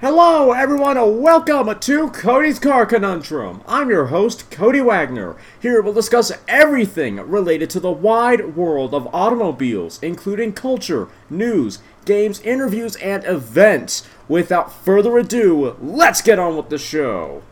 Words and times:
Hello, 0.00 0.52
everyone, 0.52 0.96
and 0.96 1.20
welcome 1.20 1.78
to 1.78 2.08
Cody's 2.08 2.58
Car 2.58 2.86
Conundrum. 2.86 3.60
I'm 3.68 3.90
your 3.90 4.06
host, 4.06 4.50
Cody 4.50 4.80
Wagner. 4.80 5.36
Here 5.60 5.82
we'll 5.82 5.92
discuss 5.92 6.32
everything 6.48 7.16
related 7.16 7.68
to 7.68 7.80
the 7.80 7.90
wide 7.90 8.56
world 8.56 8.94
of 8.94 9.14
automobiles, 9.14 10.02
including 10.02 10.54
culture, 10.54 11.08
news, 11.28 11.80
games, 12.06 12.40
interviews, 12.40 12.96
and 12.96 13.22
events. 13.26 14.08
Without 14.26 14.72
further 14.72 15.18
ado, 15.18 15.76
let's 15.82 16.22
get 16.22 16.38
on 16.38 16.56
with 16.56 16.70
the 16.70 16.78
show. 16.78 17.42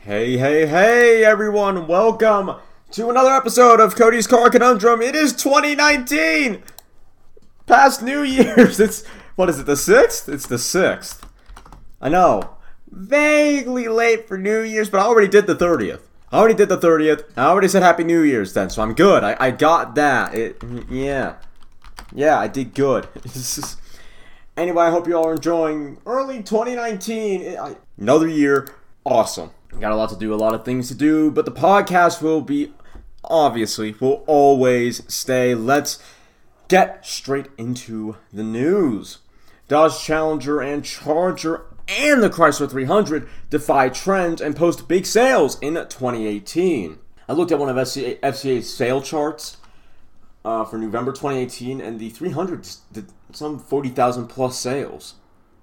Hey, 0.00 0.36
hey, 0.36 0.66
hey, 0.66 1.24
everyone, 1.24 1.86
welcome 1.86 2.56
to 2.90 3.08
another 3.08 3.30
episode 3.30 3.80
of 3.80 3.96
Cody's 3.96 4.26
Car 4.26 4.50
Conundrum. 4.50 5.00
It 5.00 5.14
is 5.14 5.32
2019! 5.32 6.62
Past 7.64 8.02
New 8.02 8.22
Year's! 8.22 8.78
It's 8.78 9.04
what 9.38 9.48
is 9.48 9.60
it, 9.60 9.66
the 9.66 9.74
6th? 9.74 10.28
It's 10.28 10.48
the 10.48 10.56
6th. 10.56 11.20
I 12.00 12.08
know. 12.08 12.56
Vaguely 12.90 13.86
late 13.86 14.26
for 14.26 14.36
New 14.36 14.62
Year's, 14.62 14.90
but 14.90 14.98
I 14.98 15.04
already 15.04 15.28
did 15.28 15.46
the 15.46 15.54
30th. 15.54 16.00
I 16.32 16.38
already 16.38 16.54
did 16.54 16.68
the 16.68 16.76
30th. 16.76 17.22
I 17.36 17.44
already 17.44 17.68
said 17.68 17.84
Happy 17.84 18.02
New 18.02 18.22
Year's 18.22 18.52
then, 18.52 18.68
so 18.68 18.82
I'm 18.82 18.94
good. 18.94 19.22
I, 19.22 19.36
I 19.38 19.52
got 19.52 19.94
that. 19.94 20.34
It, 20.34 20.60
yeah. 20.90 21.36
Yeah, 22.12 22.36
I 22.36 22.48
did 22.48 22.74
good. 22.74 23.06
anyway, 24.56 24.82
I 24.82 24.90
hope 24.90 25.06
you 25.06 25.16
all 25.16 25.28
are 25.28 25.34
enjoying 25.34 25.98
early 26.04 26.42
2019. 26.42 27.56
Another 27.96 28.26
year. 28.26 28.74
Awesome. 29.06 29.52
Got 29.78 29.92
a 29.92 29.96
lot 29.96 30.08
to 30.08 30.16
do, 30.16 30.34
a 30.34 30.36
lot 30.36 30.54
of 30.54 30.64
things 30.64 30.88
to 30.88 30.96
do, 30.96 31.30
but 31.30 31.44
the 31.44 31.52
podcast 31.52 32.20
will 32.20 32.40
be, 32.40 32.72
obviously, 33.22 33.94
will 34.00 34.24
always 34.26 35.00
stay. 35.06 35.54
Let's 35.54 36.02
get 36.66 37.06
straight 37.06 37.46
into 37.56 38.16
the 38.32 38.42
news. 38.42 39.18
Dodge 39.68 40.02
Challenger 40.02 40.60
and 40.60 40.84
Charger 40.84 41.64
and 41.86 42.22
the 42.22 42.30
Chrysler 42.30 42.68
300 42.68 43.28
defy 43.50 43.88
trends 43.88 44.40
and 44.40 44.56
post 44.56 44.88
big 44.88 45.06
sales 45.06 45.58
in 45.60 45.74
2018. 45.74 46.98
I 47.28 47.32
looked 47.32 47.52
at 47.52 47.58
one 47.58 47.68
of 47.68 47.76
FCA, 47.76 48.18
FCA's 48.20 48.72
sale 48.72 49.02
charts 49.02 49.58
uh, 50.44 50.64
for 50.64 50.78
November 50.78 51.12
2018, 51.12 51.80
and 51.80 51.98
the 51.98 52.08
300 52.08 52.68
did 52.92 53.12
some 53.32 53.58
40,000 53.58 54.28
plus 54.28 54.58
sales 54.58 55.14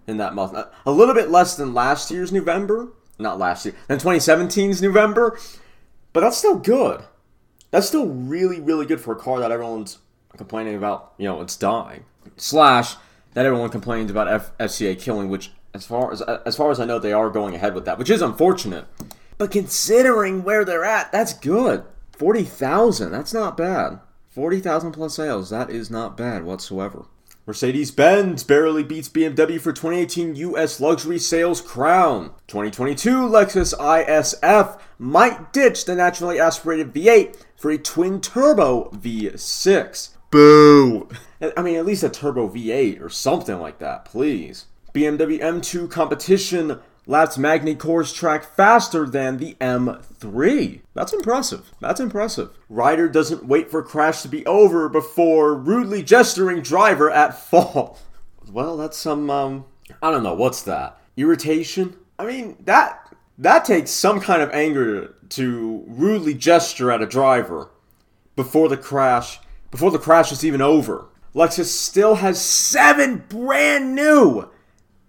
in 0.07 0.17
that 0.17 0.35
month. 0.35 0.55
A 0.85 0.91
little 0.91 1.15
bit 1.15 1.31
less 1.31 1.55
than 1.55 1.73
last 1.73 2.11
year's 2.11 2.31
November, 2.31 2.89
not 3.17 3.39
last 3.39 3.65
year, 3.65 3.75
than 3.87 3.97
2017's 3.97 4.81
November, 4.81 5.39
but 6.13 6.21
that's 6.21 6.37
still 6.37 6.57
good. 6.57 7.03
That's 7.71 7.87
still 7.87 8.07
really, 8.07 8.61
really 8.61 8.85
good 8.85 9.01
for 9.01 9.13
a 9.13 9.17
car 9.17 9.39
that 9.39 9.51
everyone's 9.51 9.97
complaining 10.37 10.75
about, 10.75 11.13
you 11.17 11.27
know, 11.27 11.41
it's 11.41 11.55
dying. 11.55 12.05
Slash, 12.37 12.95
that 13.35 13.45
everyone 13.45 13.69
complains 13.69 14.09
about 14.09 14.27
F- 14.27 14.57
FCA 14.57 14.99
killing, 14.99 15.29
which 15.29 15.51
as 15.75 15.85
far 15.85 16.11
as 16.11 16.21
as 16.21 16.55
far 16.55 16.71
as 16.71 16.79
I 16.79 16.85
know, 16.85 16.97
they 16.97 17.13
are 17.13 17.29
going 17.29 17.53
ahead 17.53 17.75
with 17.75 17.85
that, 17.85 17.99
which 17.99 18.09
is 18.09 18.23
unfortunate. 18.23 18.85
But 19.37 19.51
considering 19.51 20.43
where 20.43 20.65
they're 20.65 20.85
at, 20.85 21.11
that's 21.11 21.33
good. 21.33 21.83
Forty 22.13 22.43
thousand, 22.43 23.11
that's 23.11 23.33
not 23.33 23.57
bad. 23.57 23.99
Forty 24.29 24.59
thousand 24.59 24.93
plus 24.93 25.15
sales, 25.15 25.49
that 25.51 25.69
is 25.69 25.91
not 25.91 26.17
bad 26.17 26.43
whatsoever. 26.43 27.05
Mercedes 27.45 27.91
Benz 27.91 28.43
barely 28.43 28.81
beats 28.81 29.07
BMW 29.07 29.59
for 29.61 29.71
2018 29.71 30.35
US 30.37 30.79
luxury 30.79 31.19
sales 31.19 31.61
crown. 31.61 32.31
2022 32.47 33.17
Lexus 33.29 33.71
ISF 33.77 34.79
might 34.97 35.53
ditch 35.53 35.85
the 35.85 35.93
naturally 35.93 36.39
aspirated 36.39 36.91
V8 36.91 37.35
for 37.55 37.69
a 37.69 37.77
twin 37.77 38.19
turbo 38.19 38.89
V6. 38.95 40.14
Boo! 40.35 41.07
I 41.55 41.61
mean, 41.61 41.77
at 41.77 41.85
least 41.85 42.03
a 42.03 42.09
turbo 42.09 42.49
V8 42.49 43.01
or 43.01 43.07
something 43.07 43.57
like 43.57 43.79
that, 43.79 44.03
please. 44.03 44.65
BMW 44.93 45.39
M2 45.39 45.89
competition 45.89 46.81
laps 47.07 47.37
Magny 47.37 47.73
Cours 47.73 48.11
track 48.11 48.43
faster 48.43 49.05
than 49.05 49.37
the 49.37 49.53
M3. 49.61 50.81
That's 50.93 51.13
impressive. 51.13 51.71
That's 51.79 52.01
impressive. 52.01 52.49
Rider 52.67 53.07
doesn't 53.07 53.45
wait 53.45 53.71
for 53.71 53.81
crash 53.81 54.23
to 54.23 54.27
be 54.27 54.45
over 54.45 54.89
before 54.89 55.55
rudely 55.55 56.03
gesturing 56.03 56.61
driver 56.61 57.09
at 57.09 57.39
fault. 57.39 58.01
Well, 58.51 58.75
that's 58.75 58.97
some 58.97 59.29
um 59.29 59.65
I 60.03 60.11
don't 60.11 60.21
know, 60.21 60.35
what's 60.35 60.61
that? 60.63 60.99
Irritation? 61.15 61.95
I 62.19 62.25
mean, 62.25 62.57
that 62.65 63.15
that 63.37 63.63
takes 63.63 63.89
some 63.89 64.19
kind 64.19 64.41
of 64.41 64.51
anger 64.51 65.15
to 65.29 65.83
rudely 65.87 66.33
gesture 66.33 66.91
at 66.91 67.01
a 67.01 67.07
driver 67.07 67.69
before 68.35 68.67
the 68.67 68.77
crash 68.77 69.39
before 69.75 69.91
the 69.91 69.99
crash 69.99 70.29
was 70.29 70.45
even 70.45 70.61
over. 70.61 71.09
Lexus 71.35 71.65
still 71.65 72.15
has 72.15 72.39
seven 72.39 73.25
brand 73.27 73.93
new, 73.93 74.49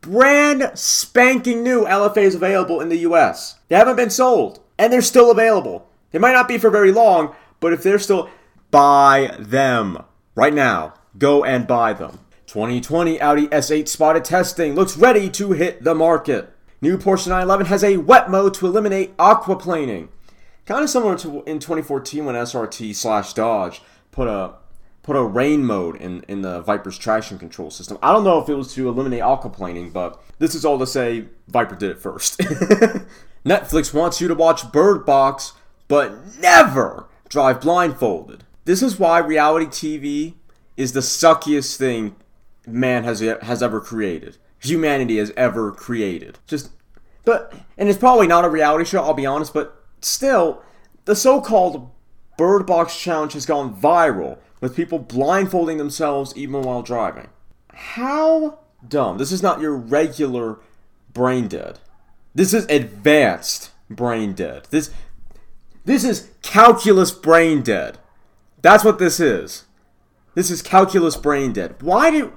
brand 0.00 0.72
spanking 0.74 1.62
new 1.62 1.84
LFAs 1.84 2.34
available 2.34 2.80
in 2.80 2.88
the 2.88 2.98
US. 2.98 3.60
They 3.68 3.76
haven't 3.76 3.94
been 3.94 4.10
sold, 4.10 4.58
and 4.76 4.92
they're 4.92 5.02
still 5.02 5.30
available. 5.30 5.88
They 6.10 6.18
might 6.18 6.32
not 6.32 6.48
be 6.48 6.58
for 6.58 6.68
very 6.68 6.90
long, 6.90 7.36
but 7.60 7.72
if 7.72 7.84
they're 7.84 8.00
still, 8.00 8.28
buy 8.72 9.36
them 9.38 10.02
right 10.34 10.52
now. 10.52 10.94
Go 11.16 11.44
and 11.44 11.68
buy 11.68 11.92
them. 11.92 12.18
2020 12.46 13.20
Audi 13.20 13.46
S8 13.46 13.86
spotted 13.86 14.24
testing 14.24 14.74
looks 14.74 14.96
ready 14.96 15.30
to 15.30 15.52
hit 15.52 15.84
the 15.84 15.94
market. 15.94 16.52
New 16.80 16.98
Porsche 16.98 17.28
911 17.28 17.66
has 17.66 17.84
a 17.84 17.98
wet 17.98 18.28
mode 18.28 18.54
to 18.54 18.66
eliminate 18.66 19.16
aquaplaning. 19.16 20.08
Kind 20.66 20.82
of 20.82 20.90
similar 20.90 21.16
to 21.18 21.44
in 21.44 21.60
2014 21.60 22.24
when 22.24 22.34
SRT 22.34 22.96
slash 22.96 23.32
Dodge 23.32 23.80
put 24.16 24.26
a 24.26 24.54
put 25.02 25.14
a 25.14 25.22
rain 25.22 25.64
mode 25.64 25.94
in, 25.96 26.24
in 26.26 26.42
the 26.42 26.60
Viper's 26.62 26.98
traction 26.98 27.38
control 27.38 27.70
system. 27.70 27.96
I 28.02 28.12
don't 28.12 28.24
know 28.24 28.40
if 28.40 28.48
it 28.48 28.54
was 28.54 28.74
to 28.74 28.88
eliminate 28.88 29.20
aquaplaning, 29.20 29.92
but 29.92 30.20
this 30.40 30.52
is 30.52 30.64
all 30.64 30.80
to 30.80 30.86
say 30.86 31.26
Viper 31.46 31.76
did 31.76 31.92
it 31.92 32.00
first. 32.00 32.38
Netflix 33.44 33.94
wants 33.94 34.20
you 34.20 34.26
to 34.26 34.34
watch 34.34 34.72
Bird 34.72 35.06
Box, 35.06 35.52
but 35.86 36.12
never 36.40 37.06
drive 37.28 37.60
blindfolded. 37.60 38.42
This 38.64 38.82
is 38.82 38.98
why 38.98 39.18
reality 39.18 39.66
TV 39.66 40.34
is 40.76 40.92
the 40.92 41.00
suckiest 41.00 41.76
thing 41.76 42.16
man 42.66 43.04
has 43.04 43.20
has 43.20 43.62
ever 43.62 43.80
created. 43.80 44.38
Humanity 44.58 45.18
has 45.18 45.32
ever 45.36 45.70
created. 45.70 46.40
Just 46.48 46.70
but 47.24 47.54
and 47.78 47.88
it's 47.88 47.98
probably 47.98 48.26
not 48.26 48.44
a 48.44 48.50
reality 48.50 48.84
show, 48.84 49.04
I'll 49.04 49.14
be 49.14 49.26
honest, 49.26 49.54
but 49.54 49.84
still 50.00 50.64
the 51.04 51.14
so-called 51.14 51.90
Bird 52.36 52.66
Box 52.66 52.98
challenge 52.98 53.32
has 53.32 53.46
gone 53.46 53.74
viral 53.74 54.38
with 54.60 54.76
people 54.76 54.98
blindfolding 54.98 55.78
themselves 55.78 56.36
even 56.36 56.62
while 56.62 56.82
driving. 56.82 57.28
How 57.72 58.58
dumb. 58.86 59.18
This 59.18 59.32
is 59.32 59.42
not 59.42 59.60
your 59.60 59.76
regular 59.76 60.58
brain 61.12 61.48
dead. 61.48 61.78
This 62.34 62.52
is 62.52 62.66
advanced 62.66 63.70
brain 63.88 64.34
dead. 64.34 64.66
This 64.70 64.92
this 65.84 66.04
is 66.04 66.30
calculus 66.42 67.12
brain 67.12 67.62
dead. 67.62 67.98
That's 68.60 68.84
what 68.84 68.98
this 68.98 69.20
is. 69.20 69.64
This 70.34 70.50
is 70.50 70.60
calculus 70.60 71.16
brain 71.16 71.52
dead. 71.52 71.80
Why 71.80 72.10
do 72.10 72.32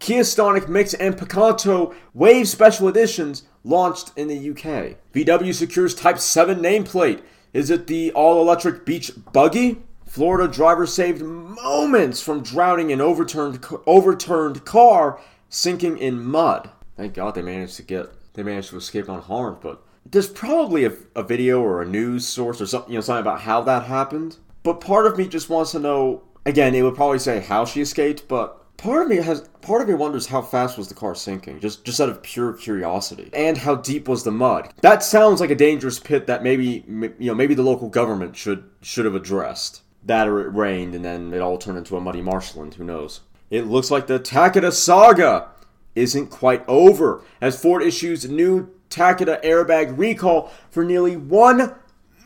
Kia 0.00 0.20
Stonic 0.20 0.68
Mix 0.68 0.92
and 0.92 1.16
Picanto 1.16 1.94
Wave 2.12 2.46
Special 2.46 2.88
Editions 2.88 3.44
launched 3.64 4.12
in 4.16 4.28
the 4.28 4.50
UK. 4.50 4.96
VW 5.12 5.54
secures 5.54 5.94
Type 5.94 6.18
7 6.18 6.58
nameplate. 6.58 7.22
Is 7.52 7.70
it 7.70 7.86
the 7.86 8.12
all 8.12 8.40
electric 8.40 8.84
beach 8.84 9.12
buggy? 9.32 9.78
Florida 10.06 10.52
driver 10.52 10.86
saved 10.86 11.22
moments 11.22 12.22
from 12.22 12.42
drowning 12.42 12.90
in 12.90 13.00
overturned 13.00 13.64
overturned 13.86 14.64
car 14.64 15.20
sinking 15.48 15.98
in 15.98 16.22
mud. 16.22 16.70
Thank 16.96 17.14
God 17.14 17.34
they 17.34 17.42
managed 17.42 17.76
to 17.76 17.82
get 17.82 18.12
they 18.34 18.42
managed 18.42 18.70
to 18.70 18.76
escape 18.76 19.08
unharmed, 19.08 19.58
but 19.60 19.82
there's 20.10 20.28
probably 20.28 20.84
a, 20.84 20.92
a 21.14 21.22
video 21.22 21.60
or 21.60 21.82
a 21.82 21.86
news 21.86 22.26
source 22.26 22.60
or 22.60 22.66
something, 22.66 22.92
you 22.92 22.98
know, 22.98 23.02
something 23.02 23.20
about 23.20 23.42
how 23.42 23.60
that 23.62 23.84
happened. 23.84 24.36
But 24.62 24.80
part 24.80 25.06
of 25.06 25.18
me 25.18 25.28
just 25.28 25.48
wants 25.48 25.72
to 25.72 25.78
know. 25.78 26.22
Again, 26.46 26.74
it 26.74 26.82
would 26.82 26.94
probably 26.94 27.18
say 27.18 27.40
how 27.40 27.66
she 27.66 27.82
escaped, 27.82 28.26
but 28.26 28.57
part 28.78 29.02
of 29.02 29.08
me 29.08 29.16
has 29.16 29.42
part 29.60 29.82
of 29.82 29.88
me 29.88 29.94
wonders 29.94 30.26
how 30.26 30.40
fast 30.40 30.78
was 30.78 30.88
the 30.88 30.94
car 30.94 31.14
sinking 31.14 31.60
just 31.60 31.84
just 31.84 32.00
out 32.00 32.08
of 32.08 32.22
pure 32.22 32.54
curiosity 32.54 33.28
and 33.34 33.58
how 33.58 33.74
deep 33.74 34.08
was 34.08 34.24
the 34.24 34.30
mud 34.30 34.72
that 34.80 35.02
sounds 35.02 35.40
like 35.40 35.50
a 35.50 35.54
dangerous 35.54 35.98
pit 35.98 36.26
that 36.26 36.42
maybe 36.42 36.84
you 36.86 37.12
know 37.18 37.34
maybe 37.34 37.54
the 37.54 37.62
local 37.62 37.88
government 37.88 38.36
should 38.36 38.64
should 38.80 39.04
have 39.04 39.14
addressed 39.14 39.82
That 40.04 40.28
or 40.28 40.40
it 40.40 40.54
rained 40.54 40.94
and 40.94 41.04
then 41.04 41.34
it 41.34 41.40
all 41.40 41.58
turned 41.58 41.78
into 41.78 41.96
a 41.96 42.00
muddy 42.00 42.22
marshland. 42.22 42.74
Who 42.74 42.84
knows? 42.84 43.20
It 43.50 43.66
looks 43.66 43.90
like 43.90 44.06
the 44.06 44.18
Takata 44.18 44.72
saga 44.72 45.48
isn't 45.94 46.28
quite 46.28 46.64
over 46.68 47.22
as 47.40 47.60
Ford 47.60 47.82
issues 47.82 48.28
new 48.28 48.70
Takata 48.88 49.40
airbag 49.42 49.98
recall 49.98 50.52
for 50.70 50.84
nearly 50.84 51.16
1 51.16 51.74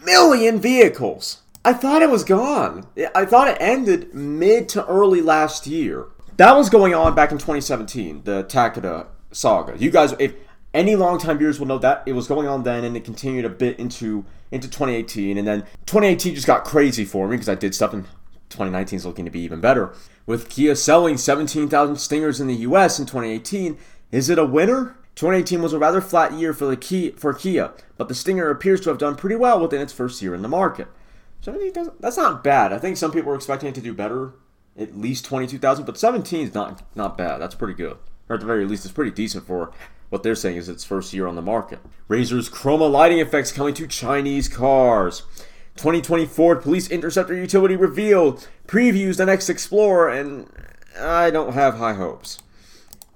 million 0.05 0.61
vehicles. 0.61 1.43
I 1.65 1.73
thought 1.73 2.03
it 2.03 2.11
was 2.11 2.25
gone. 2.25 2.87
I 3.15 3.25
thought 3.25 3.49
it 3.49 3.57
ended 3.61 4.15
mid 4.15 4.69
to 4.71 4.87
early 4.87 5.21
last 5.23 5.67
year. 5.67 6.07
That 6.43 6.57
was 6.57 6.71
going 6.71 6.93
on 6.93 7.15
back 7.15 7.31
in 7.31 7.39
2017, 7.39 8.25
the 8.25 8.43
Takata 8.43 9.07
saga. 9.31 9.79
You 9.79 9.93
guys, 9.93 10.13
if 10.19 10.35
any 10.75 10.97
longtime 10.97 11.39
viewers 11.39 11.61
will 11.61 11.69
know 11.69 11.79
that 11.79 12.03
it 12.05 12.15
was 12.15 12.27
going 12.27 12.49
on 12.49 12.65
then, 12.65 12.83
and 12.83 12.97
it 12.97 13.05
continued 13.05 13.45
a 13.45 13.49
bit 13.49 13.79
into 13.79 14.25
into 14.51 14.67
2018, 14.67 15.39
and 15.39 15.47
then 15.47 15.61
2018 15.87 16.35
just 16.35 16.49
got 16.49 16.65
crazy 16.65 17.05
for 17.05 17.29
me 17.29 17.37
because 17.37 17.49
I 17.49 17.55
did 17.55 17.77
stuff, 17.77 17.93
and 17.93 18.07
2019 18.49 18.97
is 18.97 19.07
looking 19.07 19.25
to 19.25 19.31
be 19.31 19.39
even 19.39 19.61
better. 19.61 19.95
With 20.27 20.49
Kia 20.49 20.75
selling 20.75 21.17
17,000 21.17 21.95
Stingers 21.95 22.41
in 22.41 22.49
the 22.49 22.57
U.S. 22.57 22.99
in 22.99 23.07
2018, 23.07 23.79
is 24.11 24.29
it 24.29 24.37
a 24.37 24.45
winner? 24.45 24.97
2018 25.15 25.63
was 25.63 25.73
a 25.73 25.79
rather 25.79 26.01
flat 26.01 26.33
year 26.33 26.53
for 26.53 26.65
the 26.65 26.77
Kia, 26.77 27.13
for 27.13 27.33
Kia, 27.33 27.71
but 27.97 28.09
the 28.09 28.17
Stinger 28.17 28.51
appears 28.51 28.81
to 28.81 28.89
have 28.89 28.99
done 28.99 29.15
pretty 29.15 29.37
well 29.37 29.61
within 29.61 29.81
its 29.81 29.93
first 29.93 30.21
year 30.21 30.35
in 30.35 30.43
the 30.43 30.49
market. 30.49 30.89
17, 31.43 31.91
that's 32.01 32.17
not 32.17 32.43
bad. 32.43 32.73
I 32.73 32.79
think 32.79 32.97
some 32.97 33.13
people 33.13 33.31
were 33.31 33.37
expecting 33.37 33.69
it 33.69 33.77
to 33.77 33.81
do 33.81 33.95
better, 33.95 34.33
at 34.79 34.97
least 34.97 35.25
22,000, 35.25 35.85
but 35.85 35.99
17 35.99 36.49
is 36.49 36.55
not 36.55 36.83
not 36.95 37.19
bad. 37.19 37.39
That's 37.39 37.55
pretty 37.55 37.75
good. 37.75 37.99
Or 38.29 38.35
at 38.35 38.41
the 38.41 38.47
very 38.47 38.65
least, 38.65 38.85
it's 38.85 38.95
pretty 38.95 39.11
decent 39.11 39.47
for 39.47 39.73
what 40.09 40.23
they're 40.23 40.35
saying 40.35 40.57
is 40.57 40.69
its 40.69 40.85
first 40.85 41.13
year 41.13 41.27
on 41.27 41.37
the 41.37 41.43
market. 41.43 41.81
Razer's 42.09 42.51
chroma 42.51 42.91
lighting 42.91 43.19
effects 43.19 43.53
coming 43.53 43.75
to 43.75 43.87
Chinese 43.87 44.49
cars. 44.49 45.23
2020 45.77 46.27
Ford 46.27 46.63
Police 46.63 46.91
Interceptor 46.91 47.35
Utility 47.35 47.77
revealed 47.77 48.47
previews 48.67 49.17
the 49.17 49.25
next 49.25 49.49
Explorer, 49.49 50.11
and 50.11 50.51
I 51.01 51.31
don't 51.31 51.55
have 51.55 51.77
high 51.77 51.95
hopes. 51.95 52.43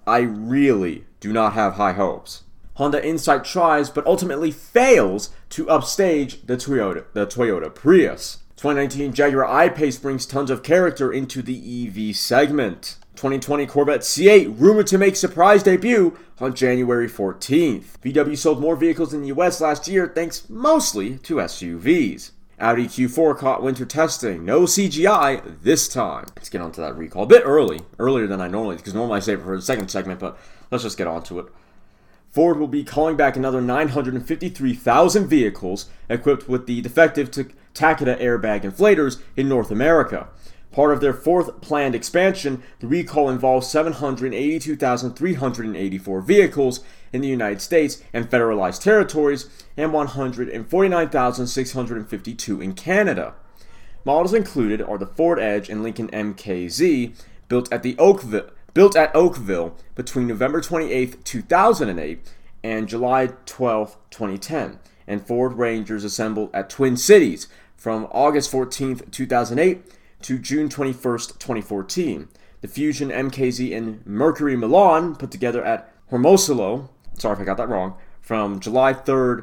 I 0.06 0.20
really 0.20 1.04
do 1.20 1.32
not 1.32 1.52
have 1.52 1.74
high 1.74 1.92
hopes. 1.92 2.44
Honda 2.74 3.04
Insight 3.04 3.44
tries 3.44 3.90
but 3.90 4.06
ultimately 4.06 4.50
fails 4.50 5.30
to 5.50 5.68
upstage 5.68 6.46
the 6.46 6.56
Toyota, 6.56 7.04
the 7.12 7.26
Toyota 7.26 7.74
Prius. 7.74 8.38
2019 8.56 9.12
Jaguar 9.12 9.44
I-Pace 9.44 9.98
brings 9.98 10.24
tons 10.24 10.50
of 10.50 10.62
character 10.62 11.12
into 11.12 11.42
the 11.42 12.08
EV 12.10 12.16
segment. 12.16 12.96
2020 13.14 13.66
Corvette 13.66 14.00
C8 14.00 14.58
rumored 14.58 14.86
to 14.86 14.96
make 14.96 15.14
surprise 15.14 15.62
debut 15.62 16.16
on 16.40 16.54
January 16.54 17.06
14th. 17.06 17.98
VW 18.02 18.36
sold 18.36 18.58
more 18.58 18.74
vehicles 18.74 19.12
in 19.12 19.20
the 19.20 19.28
US 19.28 19.60
last 19.60 19.88
year 19.88 20.10
thanks 20.14 20.48
mostly 20.48 21.18
to 21.18 21.34
SUVs. 21.34 22.30
Audi 22.58 22.86
Q4 22.86 23.36
caught 23.36 23.62
winter 23.62 23.84
testing. 23.84 24.46
No 24.46 24.62
CGI 24.62 25.60
this 25.62 25.86
time. 25.86 26.24
Let's 26.34 26.48
get 26.48 26.62
onto 26.62 26.80
that 26.80 26.96
recall. 26.96 27.24
A 27.24 27.26
bit 27.26 27.42
early, 27.44 27.82
earlier 27.98 28.26
than 28.26 28.40
I 28.40 28.48
normally, 28.48 28.76
because 28.76 28.94
normally 28.94 29.18
I 29.18 29.20
save 29.20 29.40
it 29.40 29.44
for 29.44 29.56
the 29.56 29.60
second 29.60 29.90
segment, 29.90 30.18
but 30.18 30.38
let's 30.70 30.82
just 30.82 30.96
get 30.96 31.06
onto 31.06 31.38
it. 31.40 31.46
Ford 32.36 32.58
will 32.58 32.68
be 32.68 32.84
calling 32.84 33.16
back 33.16 33.34
another 33.34 33.62
953,000 33.62 35.26
vehicles 35.26 35.88
equipped 36.10 36.46
with 36.46 36.66
the 36.66 36.82
defective 36.82 37.30
Takata 37.72 38.18
airbag 38.20 38.60
inflators 38.60 39.22
in 39.38 39.48
North 39.48 39.70
America. 39.70 40.28
Part 40.70 40.92
of 40.92 41.00
their 41.00 41.14
fourth 41.14 41.62
planned 41.62 41.94
expansion, 41.94 42.62
the 42.80 42.88
recall 42.88 43.30
involves 43.30 43.68
782,384 43.68 46.20
vehicles 46.20 46.80
in 47.10 47.22
the 47.22 47.28
United 47.28 47.62
States 47.62 48.02
and 48.12 48.28
federalized 48.28 48.82
territories 48.82 49.48
and 49.78 49.94
149,652 49.94 52.60
in 52.60 52.74
Canada. 52.74 53.32
Models 54.04 54.34
included 54.34 54.82
are 54.82 54.98
the 54.98 55.06
Ford 55.06 55.38
Edge 55.38 55.70
and 55.70 55.82
Lincoln 55.82 56.08
MKZ, 56.08 57.14
built 57.48 57.72
at 57.72 57.82
the 57.82 57.96
Oakville, 57.98 58.50
built 58.76 58.94
at 58.94 59.16
Oakville 59.16 59.74
between 59.94 60.26
November 60.26 60.60
28, 60.60 61.24
2008 61.24 62.30
and 62.62 62.86
July 62.86 63.28
12, 63.46 63.96
2010, 64.10 64.78
and 65.06 65.26
Ford 65.26 65.54
Rangers 65.54 66.04
assembled 66.04 66.50
at 66.52 66.68
Twin 66.68 66.94
Cities 66.98 67.48
from 67.74 68.06
August 68.10 68.50
14, 68.50 68.98
2008 69.10 69.82
to 70.20 70.38
June 70.38 70.68
21, 70.68 71.00
2014. 71.00 72.28
The 72.60 72.68
Fusion 72.68 73.08
MKZ 73.08 73.74
and 73.74 74.06
Mercury 74.06 74.56
Milan 74.56 75.16
put 75.16 75.30
together 75.30 75.64
at 75.64 75.90
Hermosillo, 76.10 76.90
sorry 77.16 77.32
if 77.36 77.40
I 77.40 77.44
got 77.44 77.56
that 77.56 77.70
wrong, 77.70 77.94
from 78.20 78.60
July 78.60 78.92
3, 78.92 79.40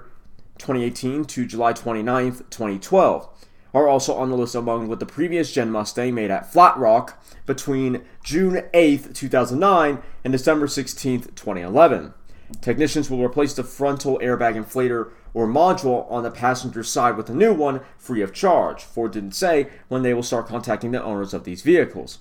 2018 0.59 1.25
to 1.25 1.47
July 1.47 1.73
29, 1.73 2.33
2012 2.51 3.29
are 3.73 3.87
also 3.87 4.13
on 4.15 4.29
the 4.29 4.37
list 4.37 4.55
among 4.55 4.87
with 4.87 4.99
the 4.99 5.05
previous 5.05 5.51
gen 5.51 5.71
Mustang 5.71 6.13
made 6.13 6.31
at 6.31 6.51
Flat 6.51 6.77
Rock 6.77 7.21
between 7.45 8.03
June 8.23 8.63
8, 8.73 9.13
2009 9.13 10.01
and 10.23 10.31
December 10.31 10.67
16, 10.67 11.21
2011. 11.35 12.13
Technicians 12.61 13.09
will 13.09 13.23
replace 13.23 13.53
the 13.53 13.63
frontal 13.63 14.19
airbag 14.19 14.55
inflator 14.55 15.11
or 15.33 15.47
module 15.47 16.09
on 16.11 16.23
the 16.23 16.29
passenger 16.29 16.83
side 16.83 17.17
with 17.17 17.29
a 17.29 17.33
new 17.33 17.53
one 17.53 17.81
free 17.97 18.21
of 18.21 18.33
charge. 18.33 18.83
Ford 18.83 19.11
didn't 19.11 19.33
say 19.33 19.69
when 19.87 20.03
they 20.03 20.13
will 20.13 20.23
start 20.23 20.47
contacting 20.47 20.91
the 20.91 21.03
owners 21.03 21.33
of 21.33 21.43
these 21.43 21.63
vehicles. 21.63 22.19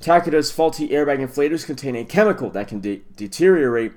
Takata's 0.00 0.52
faulty 0.52 0.88
airbag 0.88 1.18
inflators 1.18 1.66
contain 1.66 1.96
a 1.96 2.04
chemical 2.04 2.50
that 2.50 2.68
can 2.68 2.80
de- 2.80 3.02
deteriorate 3.16 3.92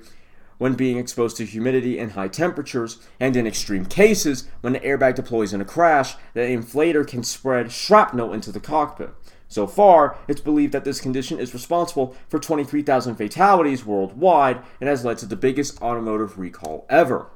when 0.62 0.74
being 0.74 0.96
exposed 0.96 1.36
to 1.36 1.44
humidity 1.44 1.98
and 1.98 2.12
high 2.12 2.28
temperatures, 2.28 3.00
and 3.18 3.34
in 3.34 3.48
extreme 3.48 3.84
cases, 3.84 4.46
when 4.60 4.72
the 4.72 4.78
airbag 4.78 5.16
deploys 5.16 5.52
in 5.52 5.60
a 5.60 5.64
crash, 5.64 6.14
the 6.34 6.40
inflator 6.40 7.04
can 7.04 7.24
spread 7.24 7.72
shrapnel 7.72 8.32
into 8.32 8.52
the 8.52 8.60
cockpit. 8.60 9.10
So 9.48 9.66
far, 9.66 10.16
it's 10.28 10.40
believed 10.40 10.72
that 10.72 10.84
this 10.84 11.00
condition 11.00 11.40
is 11.40 11.52
responsible 11.52 12.16
for 12.28 12.38
23,000 12.38 13.16
fatalities 13.16 13.84
worldwide 13.84 14.62
and 14.80 14.88
has 14.88 15.04
led 15.04 15.18
to 15.18 15.26
the 15.26 15.34
biggest 15.34 15.82
automotive 15.82 16.38
recall 16.38 16.86
ever. 16.88 17.26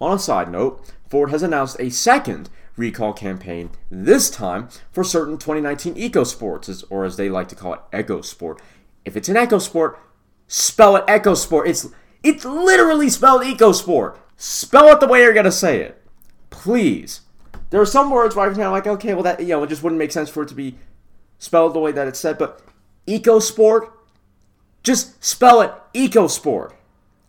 On 0.00 0.14
a 0.14 0.18
side 0.20 0.48
note, 0.48 0.88
Ford 1.10 1.30
has 1.30 1.42
announced 1.42 1.80
a 1.80 1.90
second 1.90 2.48
recall 2.76 3.12
campaign, 3.12 3.70
this 3.90 4.30
time 4.30 4.68
for 4.92 5.02
certain 5.02 5.36
2019 5.36 5.96
EcoSports, 5.96 6.84
or 6.90 7.04
as 7.04 7.16
they 7.16 7.28
like 7.28 7.48
to 7.48 7.56
call 7.56 7.74
it, 7.74 7.80
EcoSport. 7.92 8.60
If 9.04 9.16
it's 9.16 9.28
an 9.28 9.34
EcoSport, 9.34 9.96
spell 10.46 10.94
it 10.94 11.06
EcoSport. 11.08 11.66
It's 11.66 11.88
it's 12.22 12.44
literally 12.44 13.08
spelled 13.10 13.42
EcoSport. 13.42 14.16
Spell 14.36 14.88
it 14.88 15.00
the 15.00 15.06
way 15.06 15.22
you're 15.22 15.32
gonna 15.32 15.52
say 15.52 15.80
it, 15.80 16.02
please. 16.50 17.22
There 17.70 17.80
are 17.80 17.86
some 17.86 18.10
words 18.10 18.36
where 18.36 18.46
I'm 18.46 18.52
kind 18.54 18.66
of 18.66 18.72
like, 18.72 18.86
okay, 18.86 19.14
well 19.14 19.22
that 19.22 19.40
you 19.40 19.48
know, 19.48 19.62
it 19.62 19.68
just 19.68 19.82
wouldn't 19.82 19.98
make 19.98 20.12
sense 20.12 20.28
for 20.28 20.42
it 20.42 20.48
to 20.48 20.54
be 20.54 20.76
spelled 21.38 21.74
the 21.74 21.80
way 21.80 21.92
that 21.92 22.08
it's 22.08 22.18
said. 22.20 22.38
But 22.38 22.60
EcoSport, 23.06 23.90
just 24.82 25.22
spell 25.24 25.60
it 25.60 25.72
EcoSport. 25.94 26.72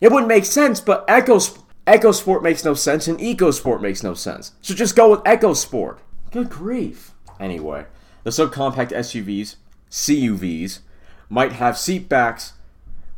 It 0.00 0.12
wouldn't 0.12 0.28
make 0.28 0.44
sense, 0.44 0.80
but 0.80 1.06
EcoSport. 1.08 1.62
EcoSport 1.86 2.42
makes 2.42 2.64
no 2.64 2.72
sense 2.72 3.08
and 3.08 3.18
EcoSport 3.18 3.82
makes 3.82 4.02
no 4.02 4.14
sense. 4.14 4.52
So 4.62 4.74
just 4.74 4.96
go 4.96 5.10
with 5.10 5.20
EcoSport. 5.24 5.98
Good 6.30 6.48
grief. 6.48 7.12
Anyway, 7.38 7.84
the 8.22 8.30
subcompact 8.30 8.90
SUVs, 8.90 9.56
CUVs, 9.90 10.80
might 11.28 11.52
have 11.52 11.76
seat 11.76 12.08
backs 12.08 12.54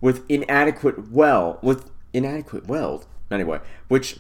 with 0.01 0.25
inadequate 0.29 1.11
well 1.11 1.59
with 1.63 1.91
inadequate 2.13 2.67
weld. 2.67 3.07
Anyway, 3.31 3.61
which 3.89 4.19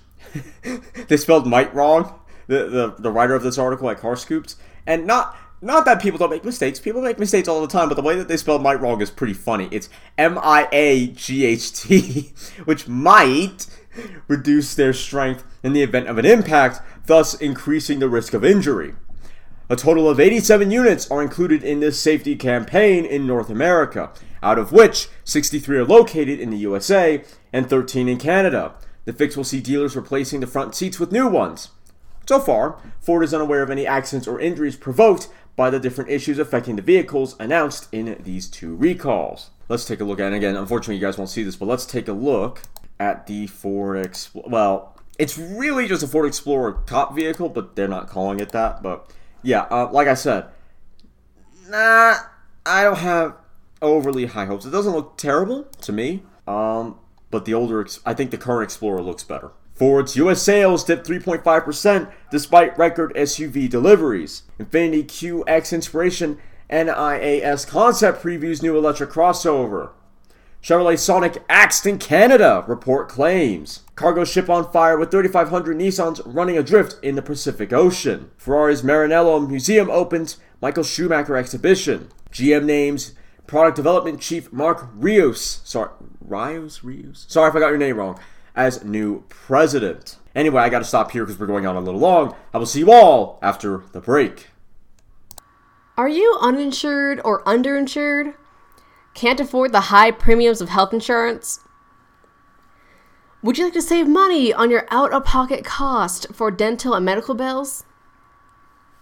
they 1.08 1.16
spelled 1.16 1.46
might 1.46 1.74
wrong. 1.74 2.20
The, 2.48 2.68
the 2.68 2.94
the 2.98 3.10
writer 3.10 3.34
of 3.34 3.42
this 3.42 3.58
article 3.58 3.90
at 3.90 3.98
Car 3.98 4.14
Scoops, 4.14 4.56
and 4.86 5.04
not 5.04 5.36
not 5.60 5.84
that 5.86 6.00
people 6.00 6.18
don't 6.18 6.30
make 6.30 6.44
mistakes. 6.44 6.78
People 6.78 7.02
make 7.02 7.18
mistakes 7.18 7.48
all 7.48 7.60
the 7.60 7.66
time, 7.66 7.88
but 7.88 7.94
the 7.94 8.02
way 8.02 8.14
that 8.14 8.28
they 8.28 8.36
spelled 8.36 8.62
might 8.62 8.80
wrong 8.80 9.00
is 9.00 9.10
pretty 9.10 9.32
funny. 9.32 9.68
It's 9.72 9.88
M 10.16 10.38
I 10.40 10.68
A 10.70 11.08
G 11.08 11.44
H 11.44 11.72
T, 11.72 12.32
which 12.64 12.86
might 12.86 13.66
reduce 14.28 14.74
their 14.74 14.92
strength 14.92 15.44
in 15.62 15.72
the 15.72 15.82
event 15.82 16.06
of 16.06 16.18
an 16.18 16.26
impact, 16.26 16.80
thus 17.06 17.34
increasing 17.34 17.98
the 17.98 18.08
risk 18.08 18.34
of 18.34 18.44
injury. 18.44 18.94
A 19.68 19.74
total 19.74 20.08
of 20.08 20.20
87 20.20 20.70
units 20.70 21.10
are 21.10 21.22
included 21.22 21.64
in 21.64 21.80
this 21.80 21.98
safety 21.98 22.36
campaign 22.36 23.04
in 23.04 23.26
North 23.26 23.50
America, 23.50 24.12
out 24.46 24.58
of 24.58 24.70
which 24.70 25.08
63 25.24 25.78
are 25.78 25.84
located 25.84 26.38
in 26.38 26.50
the 26.50 26.58
USA 26.58 27.24
and 27.52 27.68
13 27.68 28.08
in 28.08 28.16
Canada. 28.16 28.74
The 29.04 29.12
fix 29.12 29.36
will 29.36 29.44
see 29.44 29.60
dealers 29.60 29.96
replacing 29.96 30.40
the 30.40 30.46
front 30.46 30.74
seats 30.74 31.00
with 31.00 31.10
new 31.10 31.26
ones. 31.26 31.70
So 32.28 32.38
far, 32.38 32.78
Ford 33.00 33.24
is 33.24 33.34
unaware 33.34 33.62
of 33.62 33.70
any 33.70 33.86
accidents 33.86 34.28
or 34.28 34.40
injuries 34.40 34.76
provoked 34.76 35.28
by 35.56 35.70
the 35.70 35.80
different 35.80 36.10
issues 36.10 36.38
affecting 36.38 36.76
the 36.76 36.82
vehicles 36.82 37.34
announced 37.40 37.88
in 37.92 38.20
these 38.22 38.48
two 38.48 38.76
recalls. 38.76 39.50
Let's 39.68 39.84
take 39.84 40.00
a 40.00 40.04
look 40.04 40.20
at 40.20 40.32
it 40.32 40.36
again. 40.36 40.54
Unfortunately, 40.54 40.96
you 40.96 41.00
guys 41.00 41.18
won't 41.18 41.30
see 41.30 41.42
this, 41.42 41.56
but 41.56 41.66
let's 41.66 41.86
take 41.86 42.06
a 42.06 42.12
look 42.12 42.62
at 43.00 43.26
the 43.26 43.48
Ford 43.48 44.04
Explorer. 44.04 44.48
Well, 44.48 44.96
it's 45.18 45.36
really 45.36 45.88
just 45.88 46.02
a 46.02 46.06
Ford 46.06 46.26
Explorer 46.26 46.82
top 46.86 47.14
vehicle, 47.14 47.48
but 47.48 47.74
they're 47.74 47.88
not 47.88 48.08
calling 48.08 48.38
it 48.38 48.50
that. 48.50 48.82
But 48.82 49.10
yeah, 49.42 49.62
uh, 49.70 49.90
like 49.90 50.06
I 50.08 50.14
said, 50.14 50.46
nah, 51.68 52.16
I 52.64 52.84
don't 52.84 52.98
have 52.98 53.34
overly 53.82 54.26
high 54.26 54.46
hopes. 54.46 54.64
It 54.64 54.70
doesn't 54.70 54.92
look 54.92 55.16
terrible 55.16 55.64
to 55.82 55.92
me, 55.92 56.22
um, 56.46 56.98
but 57.30 57.44
the 57.44 57.54
older, 57.54 57.86
I 58.04 58.14
think 58.14 58.30
the 58.30 58.38
current 58.38 58.64
Explorer 58.64 59.02
looks 59.02 59.24
better. 59.24 59.52
Ford's 59.74 60.16
US 60.16 60.42
sales 60.42 60.84
dipped 60.84 61.06
3.5% 61.06 62.10
despite 62.30 62.78
record 62.78 63.12
SUV 63.14 63.68
deliveries. 63.68 64.42
Infiniti 64.58 65.04
QX 65.04 65.72
Inspiration 65.72 66.38
NIAS 66.70 67.66
concept 67.68 68.22
previews 68.22 68.62
new 68.62 68.76
electric 68.76 69.10
crossover. 69.10 69.90
Chevrolet 70.62 70.98
Sonic 70.98 71.44
axed 71.48 71.86
in 71.86 71.98
Canada, 71.98 72.64
report 72.66 73.08
claims. 73.08 73.82
Cargo 73.94 74.24
ship 74.24 74.50
on 74.50 74.72
fire 74.72 74.98
with 74.98 75.10
3,500 75.10 75.76
Nissans 75.76 76.20
running 76.24 76.58
adrift 76.58 76.96
in 77.04 77.14
the 77.14 77.22
Pacific 77.22 77.72
Ocean. 77.72 78.30
Ferrari's 78.36 78.82
Maranello 78.82 79.46
Museum 79.46 79.88
opens 79.90 80.38
Michael 80.60 80.82
Schumacher 80.82 81.36
exhibition. 81.36 82.08
GM 82.32 82.64
names 82.64 83.14
product 83.46 83.76
development 83.76 84.20
chief 84.20 84.52
Mark 84.52 84.88
Rios, 84.94 85.60
sorry, 85.64 85.90
Rios, 86.20 86.82
Rios? 86.82 87.26
Sorry 87.28 87.48
if 87.48 87.56
I 87.56 87.60
got 87.60 87.68
your 87.68 87.78
name 87.78 87.96
wrong, 87.96 88.18
as 88.54 88.84
new 88.84 89.24
president. 89.28 90.18
Anyway, 90.34 90.60
I 90.60 90.68
gotta 90.68 90.84
stop 90.84 91.12
here 91.12 91.24
because 91.24 91.40
we're 91.40 91.46
going 91.46 91.66
on 91.66 91.76
a 91.76 91.80
little 91.80 92.00
long. 92.00 92.34
I 92.52 92.58
will 92.58 92.66
see 92.66 92.80
you 92.80 92.92
all 92.92 93.38
after 93.42 93.84
the 93.92 94.00
break. 94.00 94.48
Are 95.96 96.08
you 96.08 96.36
uninsured 96.42 97.22
or 97.24 97.42
underinsured? 97.44 98.34
Can't 99.14 99.40
afford 99.40 99.72
the 99.72 99.88
high 99.92 100.10
premiums 100.10 100.60
of 100.60 100.68
health 100.68 100.92
insurance? 100.92 101.60
Would 103.42 103.56
you 103.56 103.64
like 103.64 103.72
to 103.72 103.80
save 103.80 104.06
money 104.06 104.52
on 104.52 104.70
your 104.70 104.86
out 104.90 105.14
of 105.14 105.24
pocket 105.24 105.64
cost 105.64 106.26
for 106.34 106.50
dental 106.50 106.92
and 106.92 107.04
medical 107.04 107.34
bills? 107.34 107.85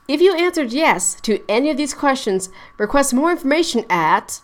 If 0.07 0.21
you 0.21 0.35
answered 0.35 0.71
yes 0.73 1.15
to 1.23 1.43
any 1.49 1.71
of 1.71 1.79
these 1.79 1.95
questions, 1.95 2.51
request 2.77 3.15
more 3.15 3.31
information 3.31 3.87
at 3.89 4.43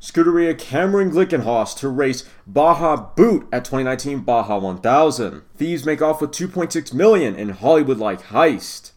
Scuderia 0.00 0.58
Cameron 0.58 1.10
Glickenhaus 1.10 1.76
to 1.76 1.90
race 1.90 2.26
Baja 2.46 2.96
Boot 2.96 3.46
at 3.52 3.66
2019 3.66 4.20
Baja 4.20 4.56
1000. 4.56 5.42
Thieves 5.56 5.84
make 5.84 6.00
off 6.00 6.22
with 6.22 6.30
2.6 6.30 6.94
million 6.94 7.34
in 7.34 7.50
Hollywood-like 7.50 8.22
heist. 8.28 8.92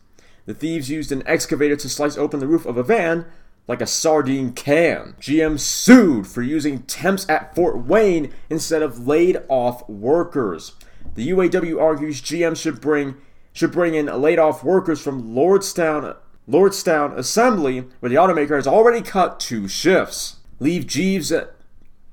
The 0.45 0.53
thieves 0.53 0.89
used 0.89 1.11
an 1.11 1.23
excavator 1.25 1.75
to 1.75 1.89
slice 1.89 2.17
open 2.17 2.39
the 2.39 2.47
roof 2.47 2.65
of 2.65 2.77
a 2.77 2.83
van 2.83 3.25
like 3.67 3.81
a 3.81 3.87
sardine 3.87 4.53
can. 4.53 5.15
GM 5.19 5.59
sued 5.59 6.27
for 6.27 6.41
using 6.41 6.83
temps 6.83 7.27
at 7.29 7.55
Fort 7.55 7.85
Wayne 7.85 8.33
instead 8.49 8.81
of 8.81 9.07
laid 9.07 9.41
off 9.47 9.87
workers. 9.87 10.73
The 11.15 11.29
UAW 11.29 11.81
argues 11.81 12.21
GM 12.21 12.57
should 12.57 12.81
bring 12.81 13.15
should 13.53 13.71
bring 13.71 13.95
in 13.95 14.05
laid 14.05 14.39
off 14.39 14.63
workers 14.63 15.01
from 15.01 15.35
Lordstown 15.35 16.15
Lordstown 16.49 17.15
Assembly, 17.17 17.85
where 17.99 18.09
the 18.09 18.15
automaker 18.15 18.55
has 18.55 18.67
already 18.67 19.01
cut 19.01 19.39
two 19.39 19.67
shifts. 19.67 20.37
Leave 20.59 20.87
Jeeves 20.87 21.31
at 21.31 21.53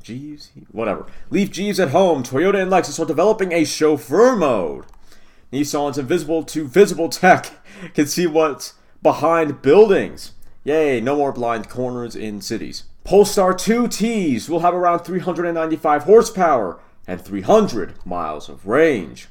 Jeeves? 0.03 0.51
Whatever. 0.71 1.07
Leave 1.31 1.51
Jeeves 1.51 1.81
at 1.81 1.91
home. 1.91 2.23
Toyota 2.23 2.63
and 2.63 2.71
Lexus 2.71 3.01
are 3.01 3.07
developing 3.07 3.53
a 3.53 3.65
chauffeur 3.65 4.37
mode. 4.37 4.85
Nissan's 5.53 5.99
invisible 5.99 6.45
to 6.45 6.67
visible 6.67 7.09
tech 7.09 7.51
can 7.95 8.07
see 8.07 8.27
what's 8.27 8.75
behind 9.03 9.63
buildings. 9.63 10.33
Yay, 10.65 11.01
no 11.01 11.17
more 11.17 11.33
blind 11.33 11.69
corners 11.69 12.15
in 12.17 12.41
cities. 12.41 12.85
Polestar 13.05 13.55
2Ts 13.55 14.49
will 14.49 14.61
have 14.61 14.75
around 14.75 15.01
395 15.01 16.05
horsepower 16.05 16.81
and 17.07 17.21
300 17.21 17.95
miles 18.05 18.49
of 18.49 18.67
range. 18.67 19.29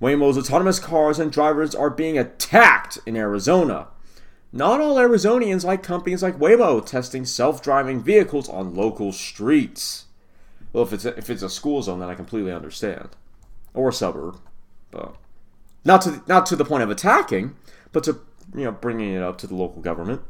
Waymo's 0.00 0.38
autonomous 0.38 0.78
cars 0.78 1.18
and 1.18 1.30
drivers 1.32 1.74
are 1.74 1.90
being 1.90 2.16
attacked 2.16 2.98
in 3.04 3.16
Arizona. 3.16 3.88
Not 4.52 4.80
all 4.80 4.96
Arizonians 4.96 5.64
like 5.64 5.82
companies 5.82 6.22
like 6.22 6.38
Waymo 6.38 6.84
testing 6.84 7.24
self-driving 7.24 8.02
vehicles 8.02 8.48
on 8.48 8.74
local 8.74 9.12
streets. 9.12 10.06
Well, 10.72 10.84
if 10.84 10.92
it's 10.92 11.04
a, 11.04 11.16
if 11.16 11.30
it's 11.30 11.42
a 11.42 11.50
school 11.50 11.82
zone, 11.82 12.00
then 12.00 12.08
I 12.08 12.14
completely 12.14 12.52
understand, 12.52 13.10
or 13.74 13.92
suburb, 13.92 14.38
but 14.90 15.16
not 15.84 16.02
to 16.02 16.22
not 16.26 16.46
to 16.46 16.56
the 16.56 16.64
point 16.64 16.82
of 16.82 16.90
attacking, 16.90 17.56
but 17.92 18.04
to 18.04 18.20
you 18.54 18.64
know 18.64 18.72
bringing 18.72 19.14
it 19.14 19.22
up 19.22 19.38
to 19.38 19.46
the 19.46 19.54
local 19.54 19.82
government. 19.82 20.22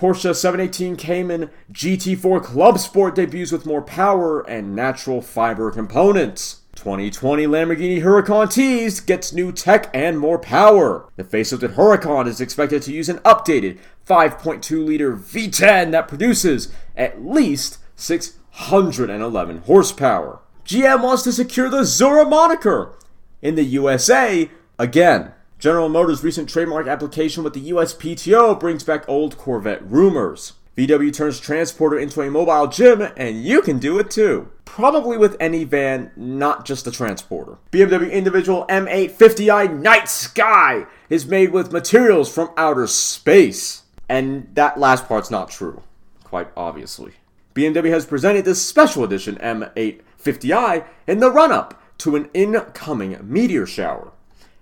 Porsche 0.00 0.34
718 0.34 0.96
Cayman 0.96 1.50
GT4 1.70 2.42
Club 2.42 2.78
Sport 2.78 3.14
debuts 3.16 3.52
with 3.52 3.66
more 3.66 3.82
power 3.82 4.40
and 4.48 4.74
natural 4.74 5.20
fiber 5.20 5.70
components. 5.70 6.62
2020 6.74 7.46
Lamborghini 7.46 8.00
Huracan 8.00 8.50
teased 8.50 9.06
gets 9.06 9.34
new 9.34 9.52
tech 9.52 9.90
and 9.92 10.18
more 10.18 10.38
power. 10.38 11.06
The 11.16 11.24
facelifted 11.24 11.74
Huracan 11.74 12.26
is 12.26 12.40
expected 12.40 12.80
to 12.84 12.94
use 12.94 13.10
an 13.10 13.18
updated 13.18 13.78
5.2 14.08 14.86
liter 14.86 15.14
V10 15.14 15.90
that 15.90 16.08
produces 16.08 16.72
at 16.96 17.22
least 17.22 17.76
611 17.96 19.58
horsepower. 19.58 20.40
GM 20.64 21.02
wants 21.02 21.24
to 21.24 21.32
secure 21.32 21.68
the 21.68 21.84
Zora 21.84 22.24
moniker 22.24 22.96
in 23.42 23.54
the 23.54 23.64
USA 23.64 24.48
again. 24.78 25.34
General 25.60 25.90
Motors' 25.90 26.24
recent 26.24 26.48
trademark 26.48 26.86
application 26.86 27.44
with 27.44 27.52
the 27.52 27.70
USPTO 27.70 28.58
brings 28.58 28.82
back 28.82 29.06
old 29.06 29.36
Corvette 29.36 29.84
rumors. 29.84 30.54
VW 30.74 31.12
turns 31.12 31.38
transporter 31.38 31.98
into 31.98 32.22
a 32.22 32.30
mobile 32.30 32.66
gym, 32.66 33.06
and 33.14 33.44
you 33.44 33.60
can 33.60 33.78
do 33.78 33.98
it 33.98 34.10
too. 34.10 34.50
Probably 34.64 35.18
with 35.18 35.36
any 35.38 35.64
van, 35.64 36.12
not 36.16 36.64
just 36.64 36.86
the 36.86 36.90
transporter. 36.90 37.58
BMW 37.72 38.10
individual 38.10 38.64
M850i 38.70 39.78
Night 39.78 40.08
Sky 40.08 40.86
is 41.10 41.26
made 41.26 41.52
with 41.52 41.72
materials 41.72 42.32
from 42.32 42.54
outer 42.56 42.86
space. 42.86 43.82
And 44.08 44.48
that 44.54 44.78
last 44.78 45.06
part's 45.06 45.30
not 45.30 45.50
true, 45.50 45.82
quite 46.24 46.48
obviously. 46.56 47.12
BMW 47.54 47.90
has 47.90 48.06
presented 48.06 48.46
this 48.46 48.66
special 48.66 49.04
edition 49.04 49.36
M850i 49.36 50.86
in 51.06 51.18
the 51.18 51.30
run 51.30 51.52
up 51.52 51.82
to 51.98 52.16
an 52.16 52.30
incoming 52.32 53.18
meteor 53.22 53.66
shower. 53.66 54.12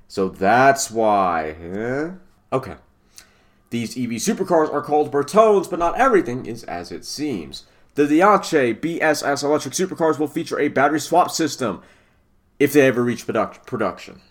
So 0.09 0.29
that's 0.29 0.91
why. 0.91 1.55
Huh? 1.55 2.11
Okay. 2.53 2.77
These 3.71 3.97
EV 3.99 4.13
supercars 4.13 4.73
are 4.73 4.81
called 4.83 5.13
Bertones, 5.13 5.69
but 5.69 5.79
not 5.79 5.99
everything 5.99 6.47
is 6.47 6.65
as 6.65 6.91
it 6.91 7.05
seems. 7.05 7.65
The 7.95 8.07
Dacia 8.07 8.75
BSS 8.75 9.43
electric 9.45 9.75
supercars 9.75 10.19
will 10.19 10.29
feature 10.29 10.59
a 10.59 10.69
battery 10.69 11.01
swap 11.01 11.31
system 11.31 11.83
if 12.59 12.73
they 12.73 12.87
ever 12.87 13.05
reach 13.05 13.27
product- 13.27 13.67
production. 13.67 14.23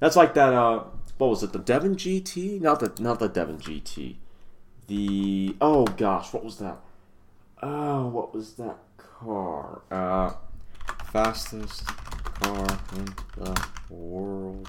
That's 0.00 0.16
like 0.16 0.34
that. 0.34 0.52
Uh, 0.52 0.84
what 1.18 1.30
was 1.30 1.42
it? 1.42 1.52
The 1.52 1.58
Devon 1.58 1.96
GT? 1.96 2.60
Not 2.60 2.80
the 2.80 2.92
not 3.02 3.18
the 3.18 3.28
Devon 3.28 3.58
GT. 3.58 4.16
The 4.86 5.56
oh 5.60 5.84
gosh, 5.84 6.32
what 6.32 6.44
was 6.44 6.58
that? 6.58 6.78
Oh, 7.62 8.06
what 8.06 8.34
was 8.34 8.54
that 8.54 8.76
car? 8.96 9.82
Uh, 9.90 10.34
fastest 11.06 11.86
car 11.86 12.66
in 12.96 13.06
the 13.36 13.66
world. 13.90 14.68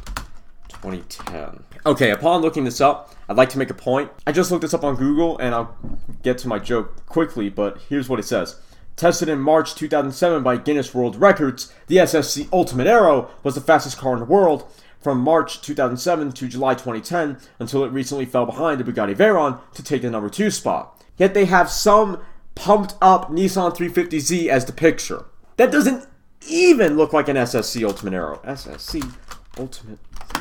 2010. 0.82 1.64
Okay, 1.86 2.12
upon 2.12 2.42
looking 2.42 2.64
this 2.64 2.82
up, 2.82 3.16
I'd 3.30 3.38
like 3.38 3.50
to 3.50 3.58
make 3.58 3.70
a 3.70 3.76
point. 3.76 4.12
I 4.26 4.32
just 4.32 4.52
looked 4.52 4.62
this 4.62 4.74
up 4.74 4.84
on 4.84 4.96
Google 4.96 5.38
and 5.38 5.54
I'll 5.54 5.76
get 6.24 6.38
to 6.40 6.48
my 6.48 6.60
joke 6.60 7.06
quickly, 7.06 7.50
but 7.50 7.80
here's 7.90 8.10
what 8.10 8.20
it 8.20 8.24
says. 8.26 8.60
Tested 8.96 9.30
in 9.30 9.40
March 9.40 9.76
2007 9.76 10.42
by 10.42 10.58
Guinness 10.58 10.94
World 10.94 11.16
Records, 11.18 11.72
the 11.86 11.98
SSC 11.98 12.50
Ultimate 12.52 12.88
Aero 12.88 13.30
was 13.44 13.56
the 13.56 13.62
fastest 13.62 13.98
car 13.98 14.14
in 14.14 14.20
the 14.20 14.26
world 14.26 14.66
from 15.00 15.20
March 15.20 15.62
2007 15.62 16.32
to 16.32 16.48
July 16.48 16.74
2010 16.74 17.38
until 17.60 17.84
it 17.84 17.92
recently 17.92 18.26
fell 18.26 18.46
behind 18.46 18.80
the 18.80 18.84
Bugatti 18.84 19.16
Veyron 19.16 19.60
to 19.74 19.84
take 19.84 20.02
the 20.02 20.10
number 20.10 20.30
2 20.30 20.50
spot. 20.50 21.04
Yet 21.18 21.34
they 21.34 21.46
have 21.46 21.70
some 21.70 22.22
pumped 22.56 22.96
up 23.02 23.30
Nissan 23.30 23.76
350Z 23.76 24.48
as 24.48 24.66
the 24.66 24.74
picture. 24.74 25.26
That 25.58 25.72
doesn't 25.72 26.08
even 26.48 26.98
look 26.98 27.14
like 27.14 27.28
an 27.28 27.36
SSC 27.36 27.84
Ultimate 27.84 28.14
Aero. 28.14 28.42
SSC 28.46 29.14
Ultimate 29.58 30.00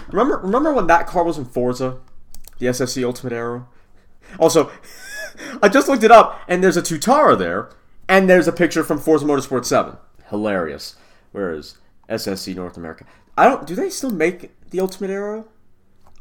Remember, 0.09 0.39
remember 0.39 0.73
when 0.73 0.87
that 0.87 1.07
car 1.07 1.25
was 1.25 1.39
in 1.39 1.45
Forza, 1.45 1.99
the 2.59 2.67
SSC 2.67 3.05
Ultimate 3.05 3.33
Aero. 3.33 3.69
Also, 4.39 4.71
I 5.63 5.69
just 5.69 5.89
looked 5.89 6.05
it 6.05 6.11
up, 6.11 6.41
and 6.49 6.63
there's 6.63 6.77
a 6.77 6.83
Tuatara 6.83 7.39
there, 7.39 7.71
and 8.09 8.29
there's 8.29 8.49
a 8.49 8.53
picture 8.53 8.85
from 8.85 8.99
Forza 8.99 9.25
Motorsport 9.25 9.65
7. 9.65 9.97
Hilarious. 10.31 10.97
Where 11.33 11.53
is 11.53 11.79
SSC 12.09 12.55
North 12.55 12.77
America? 12.77 13.05
I 13.37 13.45
don't. 13.45 13.67
Do 13.67 13.75
they 13.75 13.91
still 13.91 14.11
make 14.11 14.51
the 14.71 14.81
Ultimate 14.81 15.11
Aero? 15.11 15.47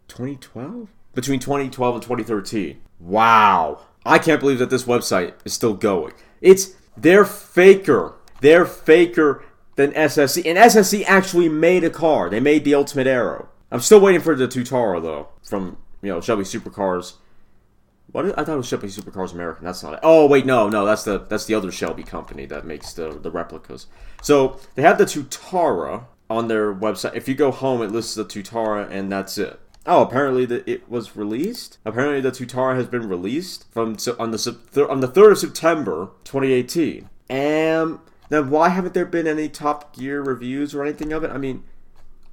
2012? 0.07 0.89
Between 1.15 1.39
2012 1.39 1.95
and 1.95 2.03
2013. 2.03 2.79
Wow. 2.99 3.81
I 4.05 4.19
can't 4.19 4.39
believe 4.39 4.59
that 4.59 4.69
this 4.69 4.83
website 4.83 5.33
is 5.45 5.53
still 5.53 5.73
going. 5.73 6.13
It's 6.41 6.75
they're 6.95 7.25
faker. 7.25 8.13
They're 8.41 8.65
faker 8.65 9.43
than 9.75 9.91
SSC. 9.93 10.45
And 10.45 10.57
SSC 10.57 11.03
actually 11.05 11.49
made 11.49 11.83
a 11.83 11.89
car. 11.89 12.29
They 12.29 12.39
made 12.39 12.63
the 12.63 12.75
Ultimate 12.75 13.07
Aero. 13.07 13.49
I'm 13.71 13.81
still 13.81 13.99
waiting 13.99 14.21
for 14.21 14.35
the 14.35 14.47
Tuatara 14.47 15.01
though 15.01 15.29
from 15.43 15.77
you 16.01 16.09
know 16.11 16.21
Shelby 16.21 16.43
Supercars. 16.43 17.13
What 18.11 18.25
is, 18.25 18.33
I 18.33 18.43
thought 18.45 18.53
it 18.53 18.57
was 18.57 18.67
Shelby 18.67 18.87
Supercars 18.87 19.33
American. 19.33 19.65
That's 19.65 19.83
not 19.83 19.93
it. 19.93 19.99
Oh 20.03 20.27
wait, 20.27 20.45
no, 20.45 20.69
no, 20.69 20.85
that's 20.85 21.03
the 21.03 21.19
that's 21.19 21.45
the 21.45 21.55
other 21.55 21.71
Shelby 21.71 22.03
company 22.03 22.45
that 22.45 22.65
makes 22.65 22.93
the 22.93 23.09
the 23.09 23.31
replicas. 23.31 23.87
So 24.21 24.59
they 24.75 24.81
have 24.81 24.97
the 24.97 25.05
Tuatara 25.05 26.05
on 26.29 26.47
their 26.47 26.73
website. 26.73 27.15
If 27.15 27.27
you 27.27 27.35
go 27.35 27.51
home, 27.51 27.81
it 27.81 27.91
lists 27.91 28.15
the 28.15 28.25
Tuatara, 28.25 28.89
and 28.89 29.11
that's 29.11 29.37
it. 29.37 29.59
Oh, 29.85 30.01
apparently 30.01 30.45
the, 30.45 30.69
it 30.69 30.89
was 30.89 31.15
released. 31.15 31.77
Apparently 31.85 32.19
the 32.19 32.31
Tutara 32.31 32.75
has 32.75 32.87
been 32.87 33.07
released 33.07 33.71
from 33.71 33.95
on 34.19 34.31
the 34.31 34.87
on 34.89 34.99
the 34.99 35.07
third 35.07 35.31
of 35.31 35.37
September, 35.37 36.09
2018. 36.25 37.09
And 37.29 37.99
then 38.29 38.49
why 38.49 38.69
haven't 38.69 38.93
there 38.93 39.05
been 39.05 39.27
any 39.27 39.47
Top 39.47 39.95
Gear 39.95 40.21
reviews 40.21 40.75
or 40.75 40.83
anything 40.83 41.13
of 41.13 41.23
it? 41.23 41.31
I 41.31 41.37
mean, 41.37 41.63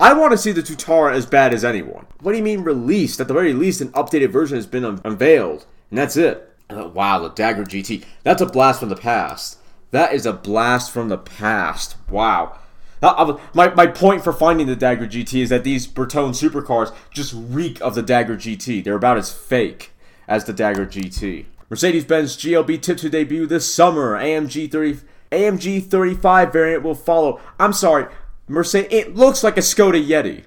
I 0.00 0.12
want 0.12 0.32
to 0.32 0.38
see 0.38 0.52
the 0.52 0.62
Tuatara 0.62 1.14
as 1.14 1.24
bad 1.24 1.54
as 1.54 1.64
anyone. 1.64 2.06
What 2.20 2.32
do 2.32 2.38
you 2.38 2.44
mean 2.44 2.62
released? 2.62 3.20
At 3.20 3.28
the 3.28 3.34
very 3.34 3.52
least, 3.52 3.80
an 3.80 3.90
updated 3.90 4.30
version 4.30 4.56
has 4.56 4.66
been 4.66 4.84
un- 4.84 5.00
unveiled, 5.04 5.66
and 5.90 5.98
that's 5.98 6.16
it. 6.16 6.52
Uh, 6.68 6.88
wow, 6.92 7.20
the 7.20 7.28
Dagger 7.28 7.64
GT. 7.64 8.04
That's 8.22 8.42
a 8.42 8.46
blast 8.46 8.80
from 8.80 8.88
the 8.88 8.96
past. 8.96 9.58
That 9.92 10.12
is 10.12 10.26
a 10.26 10.32
blast 10.32 10.90
from 10.90 11.08
the 11.08 11.18
past. 11.18 11.96
Wow. 12.10 12.58
Uh, 13.00 13.38
my, 13.52 13.72
my 13.74 13.86
point 13.86 14.24
for 14.24 14.32
finding 14.32 14.66
the 14.66 14.74
Dagger 14.74 15.06
GT 15.06 15.42
is 15.42 15.50
that 15.50 15.62
these 15.62 15.86
Bertone 15.86 16.30
supercars 16.30 16.92
just 17.12 17.34
reek 17.36 17.80
of 17.80 17.94
the 17.94 18.02
Dagger 18.02 18.36
GT. 18.36 18.82
They're 18.82 18.96
about 18.96 19.18
as 19.18 19.32
fake 19.32 19.92
as 20.26 20.44
the 20.44 20.52
Dagger 20.52 20.86
GT. 20.86 21.44
Mercedes-Benz 21.70 22.36
GLB 22.36 22.80
tipped 22.80 23.00
to 23.00 23.10
debut 23.10 23.46
this 23.46 23.72
summer. 23.72 24.18
AMG 24.18 24.72
30 24.72 25.00
AMG 25.32 25.84
35 25.84 26.52
variant 26.52 26.82
will 26.82 26.94
follow. 26.94 27.40
I'm 27.58 27.72
sorry, 27.72 28.06
Mercedes. 28.46 28.88
It 28.92 29.14
looks 29.14 29.42
like 29.42 29.56
a 29.56 29.60
Skoda 29.60 30.04
Yeti. 30.04 30.44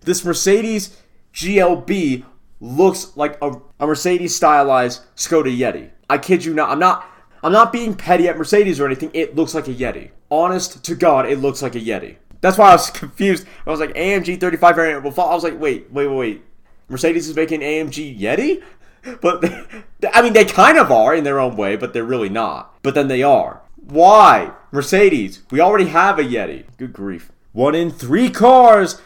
This 0.00 0.24
Mercedes 0.24 1.00
GLB 1.34 2.24
looks 2.60 3.16
like 3.16 3.36
a, 3.42 3.52
a 3.80 3.86
Mercedes 3.86 4.34
stylized 4.34 5.02
Skoda 5.16 5.56
Yeti. 5.56 5.90
I 6.08 6.18
kid 6.18 6.44
you 6.44 6.54
not. 6.54 6.70
I'm 6.70 6.78
not. 6.78 7.10
I'm 7.42 7.52
not 7.52 7.72
being 7.72 7.94
petty 7.94 8.26
at 8.26 8.38
Mercedes 8.38 8.80
or 8.80 8.86
anything. 8.86 9.10
It 9.12 9.36
looks 9.36 9.54
like 9.54 9.68
a 9.68 9.74
Yeti. 9.74 10.10
Honest 10.30 10.82
to 10.82 10.94
God, 10.94 11.26
it 11.26 11.38
looks 11.40 11.60
like 11.60 11.74
a 11.74 11.80
Yeti. 11.80 12.16
That's 12.40 12.56
why 12.56 12.70
I 12.70 12.72
was 12.72 12.90
confused. 12.90 13.46
I 13.66 13.70
was 13.70 13.80
like, 13.80 13.94
AMG 13.94 14.40
35 14.40 14.76
variant. 14.76 15.04
I 15.04 15.08
was 15.08 15.44
like, 15.44 15.60
wait, 15.60 15.90
wait, 15.90 16.06
wait, 16.06 16.16
wait. 16.16 16.44
Mercedes 16.88 17.28
is 17.28 17.36
making 17.36 17.60
AMG 17.60 18.18
Yeti? 18.18 18.62
But, 19.20 19.44
I 20.14 20.22
mean, 20.22 20.32
they 20.32 20.46
kind 20.46 20.78
of 20.78 20.90
are 20.90 21.14
in 21.14 21.24
their 21.24 21.38
own 21.38 21.58
way, 21.58 21.76
but 21.76 21.92
they're 21.92 22.02
really 22.02 22.30
not. 22.30 22.74
But 22.82 22.94
then 22.94 23.08
they 23.08 23.22
are. 23.22 23.60
Why? 23.86 24.52
Mercedes, 24.72 25.42
we 25.50 25.60
already 25.60 25.86
have 25.86 26.18
a 26.18 26.22
Yeti. 26.22 26.64
Good 26.78 26.92
grief. 26.92 27.30
One 27.52 27.74
in 27.74 27.90
three 27.90 28.30
cars, 28.30 29.00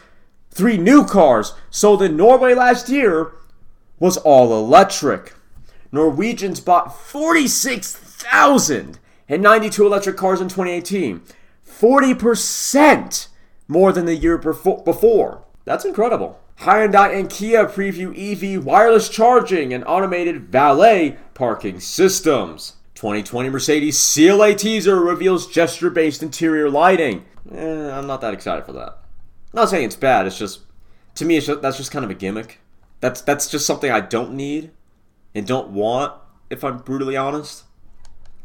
three 0.49 0.77
new 0.77 1.05
cars 1.05 1.53
sold 1.69 2.01
in 2.01 2.17
Norway 2.17 2.53
last 2.53 2.89
year 2.89 3.31
was 3.99 4.17
all 4.17 4.57
electric. 4.57 5.33
Norwegians 5.91 6.59
bought 6.59 6.95
46,092 6.97 9.85
electric 9.85 10.17
cars 10.17 10.41
in 10.41 10.47
2018. 10.47 11.21
40% 11.67 13.27
more 13.67 13.91
than 13.91 14.05
the 14.05 14.15
year 14.15 14.37
before. 14.37 15.43
That's 15.65 15.85
incredible. 15.85 16.39
Hyundai 16.61 17.17
and 17.17 17.29
Kia 17.29 17.65
preview 17.65 18.13
EV 18.17 18.63
wireless 18.63 19.09
charging 19.09 19.73
and 19.73 19.83
automated 19.85 20.49
valet 20.49 21.17
parking 21.33 21.79
systems. 21.79 22.73
2020 22.99 23.47
Mercedes 23.47 24.13
CLA 24.13 24.53
teaser 24.53 24.99
reveals 24.99 25.47
gesture 25.47 25.89
based 25.89 26.21
interior 26.21 26.69
lighting. 26.69 27.23
Eh, 27.49 27.91
I'm 27.91 28.07
not 28.07 28.19
that 28.19 28.33
excited 28.33 28.65
for 28.65 28.73
that. 28.73 28.97
I'm 29.53 29.55
not 29.61 29.69
saying 29.69 29.85
it's 29.85 29.95
bad, 29.95 30.27
it's 30.27 30.37
just, 30.37 30.63
to 31.15 31.23
me, 31.23 31.37
it's 31.37 31.45
just, 31.45 31.61
that's 31.61 31.77
just 31.77 31.91
kind 31.91 32.03
of 32.03 32.11
a 32.11 32.13
gimmick. 32.13 32.59
That's, 32.99 33.21
that's 33.21 33.49
just 33.49 33.65
something 33.65 33.89
I 33.89 34.01
don't 34.01 34.33
need 34.33 34.71
and 35.33 35.47
don't 35.47 35.69
want, 35.69 36.11
if 36.49 36.61
I'm 36.61 36.79
brutally 36.79 37.15
honest. 37.15 37.63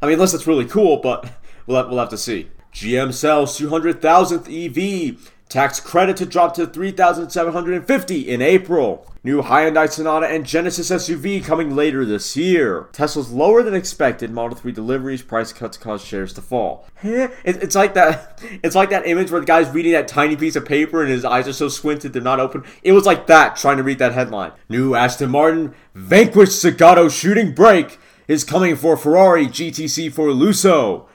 I 0.01 0.07
mean, 0.07 0.14
unless 0.14 0.35
it's 0.35 0.47
really 0.47 0.67
cool, 0.67 0.99
but 0.99 1.33
we'll 1.67 1.79
have, 1.79 1.88
we'll 1.88 1.99
have 1.99 2.11
to 2.11 2.17
see. 2.17 2.49
GM 2.73 3.12
sells 3.12 3.59
200,000th 3.59 4.47
EV 4.47 5.34
Tax 5.55 5.79
credit 5.79 6.17
to 6.17 6.27
drop 6.27 6.55
to 6.55 6.67
3,750 6.67 8.29
in 8.29 8.43
April. 8.43 9.07
New 9.23 9.40
Hyundai 9.40 9.88
Sonata 9.88 10.27
and 10.27 10.45
Genesis 10.45 10.90
SUV 10.90 11.45
coming 11.45 11.77
later 11.77 12.05
this 12.05 12.37
year. 12.37 12.88
Tesla's 12.90 13.31
lower 13.31 13.62
than 13.62 13.73
expected 13.73 14.33
Model 14.33 14.57
3 14.57 14.73
deliveries, 14.73 15.23
price 15.23 15.53
cuts 15.53 15.77
cause 15.77 16.05
shares 16.05 16.33
to 16.33 16.43
fall. 16.43 16.88
It's 17.05 17.77
like 17.77 17.95
that. 17.95 18.43
It's 18.64 18.75
like 18.75 18.90
that 18.90 19.07
image 19.07 19.31
where 19.31 19.38
the 19.38 19.47
guy's 19.47 19.71
reading 19.71 19.93
that 19.93 20.09
tiny 20.09 20.35
piece 20.35 20.57
of 20.57 20.64
paper 20.64 21.03
and 21.03 21.11
his 21.12 21.25
eyes 21.25 21.47
are 21.47 21.53
so 21.53 21.69
squinted 21.69 22.12
they're 22.12 22.21
not 22.21 22.40
open. 22.40 22.64
It 22.83 22.90
was 22.90 23.07
like 23.07 23.29
that 23.29 23.55
trying 23.55 23.77
to 23.77 23.85
read 23.85 24.01
that 24.01 24.12
headline. 24.12 24.51
New 24.69 24.97
Aston 24.97 25.31
Martin 25.31 25.73
Vanquish 25.95 26.49
Zagato 26.49 27.09
shooting 27.09 27.55
brake 27.55 28.01
is 28.27 28.43
coming 28.43 28.75
for 28.75 28.97
Ferrari 28.97 29.47
GTC 29.47 30.12
for 30.12 30.31
Lusso. 30.31 31.07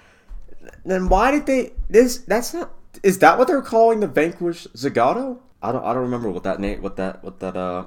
Then 0.86 1.10
why 1.10 1.32
did 1.32 1.45
they 1.45 1.73
this? 1.89 2.19
That's 2.19 2.54
not 2.54 2.78
is 3.04 3.19
that 3.19 3.38
what 3.38 3.47
they're 3.47 3.62
calling 3.62 3.99
the 3.99 4.08
Vanquish 4.08 4.67
Zagato? 4.75 5.39
I 5.62 5.71
don't 5.71 5.84
I 5.84 5.93
don't 5.93 6.04
remember 6.04 6.30
what 6.30 6.43
that 6.43 6.60
name 6.60 6.82
what 6.82 6.95
that 6.97 7.23
what 7.23 7.39
that 7.39 7.56
uh 7.56 7.86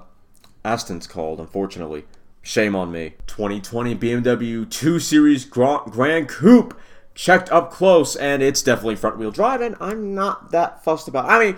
Aston's 0.65 1.07
called, 1.07 1.41
unfortunately. 1.41 2.05
Shame 2.41 2.75
on 2.75 2.93
me. 2.93 3.15
2020 3.27 3.97
BMW 3.97 4.69
2 4.69 4.99
Series 4.99 5.45
Grand, 5.45 5.91
Grand 5.91 6.29
Coupe 6.29 6.79
checked 7.15 7.51
up 7.51 7.71
close 7.71 8.17
and 8.17 8.43
it's 8.43 8.63
definitely 8.63 8.97
front 8.97 9.19
wheel 9.19 9.31
drive 9.31 9.61
and 9.61 9.77
I'm 9.81 10.15
not 10.15 10.51
that 10.51 10.83
fussed 10.83 11.09
about. 11.09 11.27
I 11.27 11.39
mean, 11.39 11.57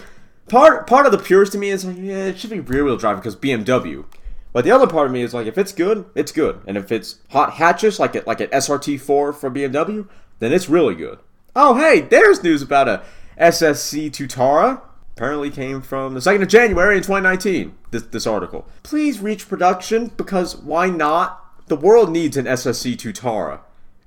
part 0.48 0.87
part 0.87 1.07
of 1.07 1.12
the 1.12 1.18
purist 1.18 1.52
to 1.52 1.59
me 1.59 1.70
is 1.70 1.85
like, 1.85 1.96
yeah, 1.98 2.26
it 2.26 2.38
should 2.38 2.50
be 2.50 2.61
rear 2.61 2.85
wheel 2.85 2.96
drive 2.96 3.16
because 3.16 3.37
BMW. 3.37 4.04
But 4.52 4.64
the 4.64 4.70
other 4.70 4.87
part 4.87 5.07
of 5.07 5.12
me 5.12 5.22
is 5.22 5.35
like, 5.35 5.46
if 5.46 5.59
it's 5.59 5.72
good, 5.72 6.07
it's 6.14 6.30
good, 6.30 6.61
and 6.66 6.76
if 6.76 6.92
it's 6.92 7.18
hot 7.30 7.54
hatches 7.54 7.98
like 7.98 8.14
it 8.14 8.26
like 8.26 8.40
an 8.40 8.48
SRT4 8.50 9.35
from 9.35 9.54
BMW, 9.54 10.09
then 10.38 10.52
it's 10.52 10.68
really 10.68 10.94
good. 10.94 11.18
Oh 11.57 11.74
hey, 11.74 12.00
there's 12.00 12.42
news 12.42 12.62
about 12.62 12.88
a 12.88 13.02
SSC 13.38 14.10
Tuatara 14.10 14.80
apparently 15.16 15.50
came 15.50 15.80
from 15.80 16.14
the 16.14 16.20
2nd 16.20 16.42
of 16.42 16.48
January 16.48 16.96
in 16.96 17.02
2019, 17.02 17.74
this, 17.90 18.02
this 18.04 18.26
article. 18.26 18.66
Please 18.82 19.20
reach 19.20 19.48
production 19.48 20.08
because 20.16 20.56
why 20.56 20.88
not? 20.88 21.40
The 21.66 21.76
world 21.76 22.10
needs 22.10 22.36
an 22.36 22.46
SSC 22.46 22.96
Tuatara. 22.96 23.60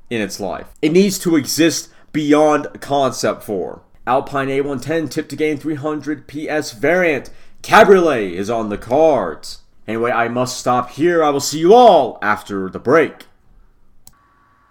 in 0.09 0.21
its 0.21 0.39
life. 0.39 0.67
It 0.81 0.91
needs 0.91 1.19
to 1.19 1.35
exist 1.35 1.89
beyond 2.13 2.67
concept 2.81 3.43
form. 3.43 3.81
Alpine 4.05 4.47
A110 4.47 5.09
tip 5.09 5.27
to 5.29 5.35
gain 5.35 5.57
300 5.57 6.27
PS 6.27 6.71
variant. 6.71 7.29
Cabriolet 7.61 8.33
is 8.33 8.49
on 8.49 8.69
the 8.69 8.77
cards. 8.77 9.63
Anyway, 9.87 10.11
I 10.11 10.27
must 10.27 10.57
stop 10.59 10.91
here. 10.91 11.23
I 11.23 11.29
will 11.29 11.39
see 11.39 11.59
you 11.59 11.73
all 11.73 12.17
after 12.21 12.69
the 12.69 12.79
break. 12.79 13.25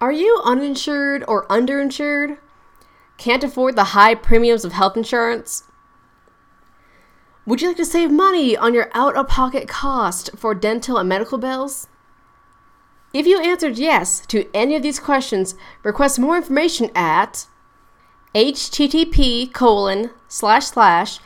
Are 0.00 0.12
you 0.12 0.40
uninsured 0.44 1.24
or 1.26 1.46
underinsured? 1.48 2.38
Can't 3.18 3.44
afford 3.44 3.76
the 3.76 3.84
high 3.84 4.14
premiums 4.14 4.64
of 4.64 4.72
health 4.72 4.96
insurance? 4.96 5.64
Would 7.46 7.62
you 7.62 7.68
like 7.68 7.76
to 7.76 7.84
save 7.84 8.10
money 8.10 8.56
on 8.56 8.74
your 8.74 8.90
out 8.92 9.14
of 9.16 9.28
pocket 9.28 9.68
cost 9.68 10.30
for 10.36 10.52
dental 10.54 10.98
and 10.98 11.08
medical 11.08 11.38
bills? 11.38 11.86
If 13.14 13.24
you 13.26 13.40
answered 13.40 13.78
yes 13.78 14.26
to 14.26 14.50
any 14.52 14.74
of 14.76 14.82
these 14.82 14.98
questions, 14.98 15.54
request 15.82 16.18
more 16.18 16.36
information 16.36 16.90
at 16.94 17.46
http 18.34 19.50
colon 19.54 20.10
slash 20.28 20.66
slash 20.66 21.18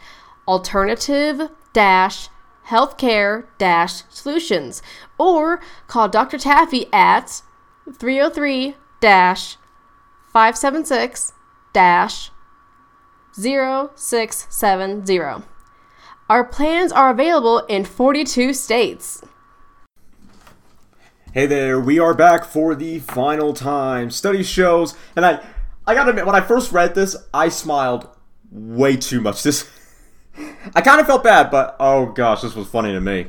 alternative 0.47 1.49
dash 1.73 2.29
healthcare 2.67 3.45
solutions 4.09 4.81
or 5.17 5.61
call 5.87 6.09
Dr. 6.09 6.37
Taffy 6.37 6.85
at 6.93 7.41
303 7.91 8.75
dash 9.01 9.57
576 10.31 11.33
dash 11.73 12.29
0670. 13.35 15.43
Our 16.29 16.43
plans 16.43 16.91
are 16.91 17.09
available 17.09 17.59
in 17.67 17.83
42 17.83 18.53
states. 18.53 19.23
Hey 21.33 21.47
there, 21.47 21.79
we 21.79 21.99
are 21.99 22.13
back 22.13 22.45
for 22.45 22.75
the 22.75 22.99
final 22.99 23.53
time. 23.53 24.11
Study 24.11 24.43
shows, 24.43 24.95
and 25.15 25.25
I, 25.25 25.43
I 25.85 25.95
gotta 25.95 26.11
admit, 26.11 26.27
when 26.27 26.35
I 26.35 26.41
first 26.41 26.71
read 26.71 26.93
this, 26.93 27.15
I 27.33 27.49
smiled 27.49 28.07
way 28.51 28.97
too 28.97 29.19
much. 29.19 29.41
This, 29.41 29.67
I 30.75 30.81
kind 30.81 30.99
of 30.99 31.07
felt 31.07 31.23
bad, 31.23 31.51
but 31.51 31.75
oh 31.79 32.07
gosh, 32.07 32.41
this 32.41 32.55
was 32.55 32.67
funny 32.67 32.91
to 32.91 33.01
me. 33.01 33.27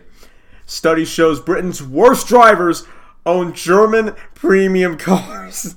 Study 0.67 1.05
shows 1.05 1.41
Britain's 1.41 1.83
worst 1.83 2.27
drivers 2.27 2.87
own 3.27 3.53
German 3.53 4.15
premium 4.35 4.97
cars. 4.99 5.77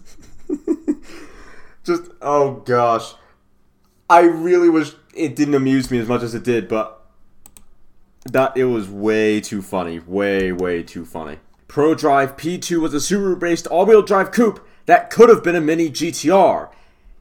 Just 1.84 2.04
oh 2.22 2.62
gosh, 2.66 3.14
I 4.10 4.22
really 4.22 4.70
wish 4.70 4.92
it 5.14 5.36
didn't 5.36 5.56
amuse 5.56 5.90
me 5.90 6.00
as 6.00 6.08
much 6.08 6.22
as 6.22 6.34
it 6.36 6.44
did, 6.44 6.68
but 6.68 7.06
that 8.26 8.56
it 8.58 8.66
was 8.66 8.90
way 8.90 9.42
too 9.42 9.62
funny, 9.62 10.00
way 10.00 10.52
way 10.52 10.84
too 10.84 11.06
funny. 11.06 11.40
ProDrive 11.68 12.38
P2 12.38 12.80
was 12.80 12.94
a 12.94 12.98
Subaru-based 12.98 13.68
all-wheel 13.68 14.02
drive 14.02 14.32
coupe 14.32 14.66
that 14.86 15.10
could 15.10 15.28
have 15.30 15.44
been 15.44 15.56
a 15.56 15.62
mini 15.62 15.90
GTR 15.90 16.70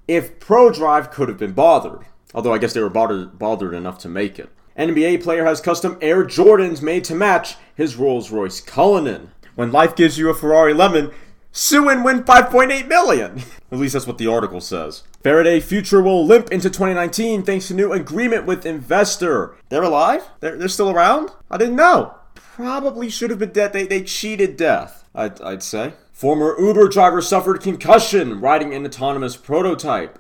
if 0.07 0.38
ProDrive 0.38 1.11
could 1.11 1.29
have 1.29 1.38
been 1.38 1.53
bothered. 1.53 2.07
Although 2.37 2.53
I 2.53 2.59
guess 2.59 2.75
they 2.75 2.83
were 2.83 2.90
bothered, 2.90 3.38
bothered 3.38 3.72
enough 3.72 3.99
to 4.01 4.11
make 4.11 4.38
it. 4.38 4.51
NBA 4.79 5.22
player 5.22 5.46
has 5.46 5.62
custom 5.62 5.96
Air 6.03 6.22
Jordans 6.22 6.83
made 6.83 7.03
to 7.05 7.14
match 7.14 7.57
his 7.75 7.96
Rolls-Royce 7.96 8.61
Cullinan. 8.61 9.31
When 9.55 9.72
life 9.72 9.96
gives 9.96 10.18
you 10.18 10.29
a 10.29 10.35
Ferrari 10.35 10.75
Lemon, 10.75 11.12
sue 11.51 11.88
and 11.88 12.05
win 12.05 12.25
5.8 12.25 12.87
million. 12.88 13.40
At 13.72 13.79
least 13.79 13.94
that's 13.94 14.07
what 14.07 14.18
the 14.18 14.27
article 14.27 14.61
says. 14.61 15.05
Faraday 15.22 15.61
Future 15.61 16.03
will 16.03 16.27
limp 16.27 16.53
into 16.53 16.68
2019 16.68 17.42
thanks 17.42 17.68
to 17.68 17.75
new 17.75 17.90
agreement 17.90 18.44
with 18.44 18.66
investor. 18.66 19.57
They're 19.70 19.83
alive? 19.83 20.22
They're, 20.40 20.59
they're 20.59 20.68
still 20.68 20.90
around? 20.90 21.31
I 21.51 21.57
didn't 21.57 21.77
know. 21.77 22.16
Probably 22.35 23.09
should 23.09 23.31
have 23.31 23.38
been 23.38 23.53
dead. 23.53 23.72
They, 23.72 23.87
they 23.87 24.03
cheated 24.03 24.59
death, 24.59 25.09
I'd, 25.14 25.40
I'd 25.40 25.62
say. 25.62 25.94
Former 26.12 26.55
Uber 26.61 26.88
driver 26.88 27.22
suffered 27.22 27.62
concussion 27.62 28.42
riding 28.42 28.75
an 28.75 28.85
autonomous 28.85 29.37
prototype. 29.37 30.18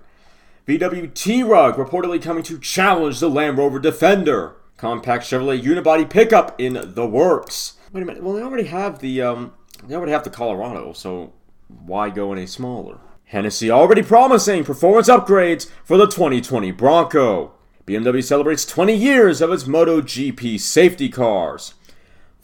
VW 0.66 1.14
T-Rug 1.14 1.76
reportedly 1.76 2.20
coming 2.20 2.42
to 2.42 2.58
challenge 2.58 3.20
the 3.20 3.30
Land 3.30 3.56
Rover 3.56 3.78
Defender. 3.78 4.56
Compact 4.76 5.22
Chevrolet 5.22 5.62
unibody 5.62 6.10
pickup 6.10 6.60
in 6.60 6.92
the 6.94 7.06
works. 7.06 7.74
Wait 7.92 8.02
a 8.02 8.04
minute. 8.04 8.20
Well, 8.20 8.34
they 8.34 8.42
already 8.42 8.66
have 8.66 8.98
the 8.98 9.22
um, 9.22 9.54
they 9.84 9.94
already 9.94 10.10
have 10.10 10.24
the 10.24 10.30
Colorado, 10.30 10.92
so 10.92 11.32
why 11.68 12.10
go 12.10 12.32
any 12.32 12.46
smaller? 12.46 12.98
Hennessy 13.26 13.70
already 13.70 14.02
promising 14.02 14.64
performance 14.64 15.08
upgrades 15.08 15.70
for 15.84 15.96
the 15.96 16.06
2020 16.06 16.72
Bronco. 16.72 17.52
BMW 17.86 18.22
celebrates 18.22 18.66
20 18.66 18.92
years 18.92 19.40
of 19.40 19.52
its 19.52 19.64
MotoGP 19.64 20.58
safety 20.58 21.08
cars. 21.08 21.74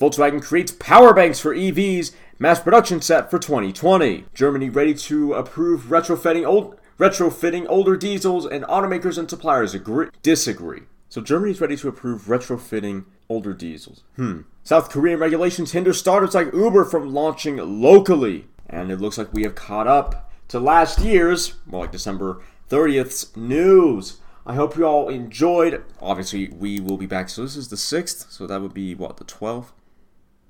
Volkswagen 0.01 0.41
creates 0.41 0.71
power 0.71 1.13
banks 1.13 1.41
for 1.41 1.55
EVs, 1.55 2.13
mass 2.39 2.61
production 2.61 3.01
set 3.01 3.33
for 3.33 3.41
2020. 3.41 4.27
Germany 4.33 4.69
ready 4.69 4.95
to 4.95 5.35
approve 5.35 5.83
retrofitting 5.87 6.47
old 6.47 6.79
retrofitting 6.99 7.67
older 7.69 7.97
diesels, 7.97 8.47
and 8.47 8.65
automakers 8.65 9.19
and 9.19 9.29
suppliers 9.29 9.75
agree 9.75 10.09
disagree. 10.23 10.83
So 11.09 11.21
Germany's 11.21 11.61
ready 11.61 11.77
to 11.77 11.89
approve 11.89 12.23
retrofitting 12.23 13.05
older 13.29 13.53
diesels. 13.53 14.03
Hmm. 14.17 14.43
South 14.63 14.91
Korean 14.91 15.19
regulations 15.19 15.73
hinder 15.73 15.93
startups 15.93 16.35
like 16.35 16.53
Uber 16.55 16.85
from 16.85 17.13
launching 17.13 17.57
locally. 17.57 18.47
And 18.67 18.91
it 18.91 19.01
looks 19.01 19.19
like 19.19 19.33
we 19.33 19.43
have 19.43 19.55
caught 19.55 19.87
up 19.87 20.31
to 20.49 20.59
last 20.59 21.01
year's, 21.01 21.55
more 21.67 21.83
like 21.83 21.93
December 21.93 22.41
30th's 22.71 23.37
news. 23.37 24.19
I 24.47 24.55
hope 24.55 24.77
you 24.77 24.87
all 24.87 25.09
enjoyed. 25.09 25.85
Obviously, 26.01 26.49
we 26.49 26.81
will 26.81 26.97
be 26.97 27.07
back. 27.07 27.29
So 27.29 27.43
this 27.43 27.57
is 27.57 27.69
the 27.69 27.77
6th. 27.77 28.31
So 28.31 28.47
that 28.47 28.63
would 28.63 28.75
be 28.75 28.95
what, 28.95 29.19
the 29.19 29.25
12th? 29.25 29.73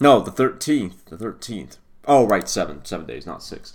No, 0.01 0.21
the 0.21 0.31
13th. 0.31 1.05
The 1.07 1.17
13th. 1.17 1.79
Oh, 2.07 2.27
right, 2.27 2.49
seven. 2.49 2.85
Seven 2.85 3.07
days, 3.07 3.27
not 3.27 3.43
six. 3.43 3.73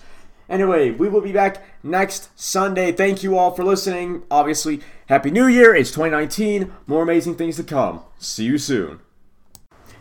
Anyway, 0.49 0.91
we 0.91 1.10
will 1.10 1.21
be 1.21 1.31
back 1.31 1.63
next 1.83 2.29
Sunday. 2.39 2.91
Thank 2.91 3.23
you 3.23 3.38
all 3.38 3.51
for 3.51 3.63
listening. 3.63 4.23
Obviously, 4.31 4.81
Happy 5.07 5.31
New 5.31 5.47
Year. 5.47 5.75
It's 5.75 5.91
2019. 5.91 6.71
More 6.86 7.03
amazing 7.03 7.36
things 7.36 7.57
to 7.57 7.63
come. 7.63 8.01
See 8.17 8.45
you 8.45 8.57
soon. 8.57 8.99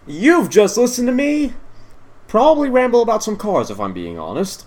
You've 0.07 0.51
just 0.51 0.77
listened 0.77 1.09
to 1.09 1.13
me 1.13 1.55
probably 2.29 2.69
ramble 2.69 3.03
about 3.03 3.23
some 3.23 3.37
cars 3.37 3.71
if 3.71 3.81
I'm 3.81 3.93
being 3.93 4.19
honest. 4.19 4.67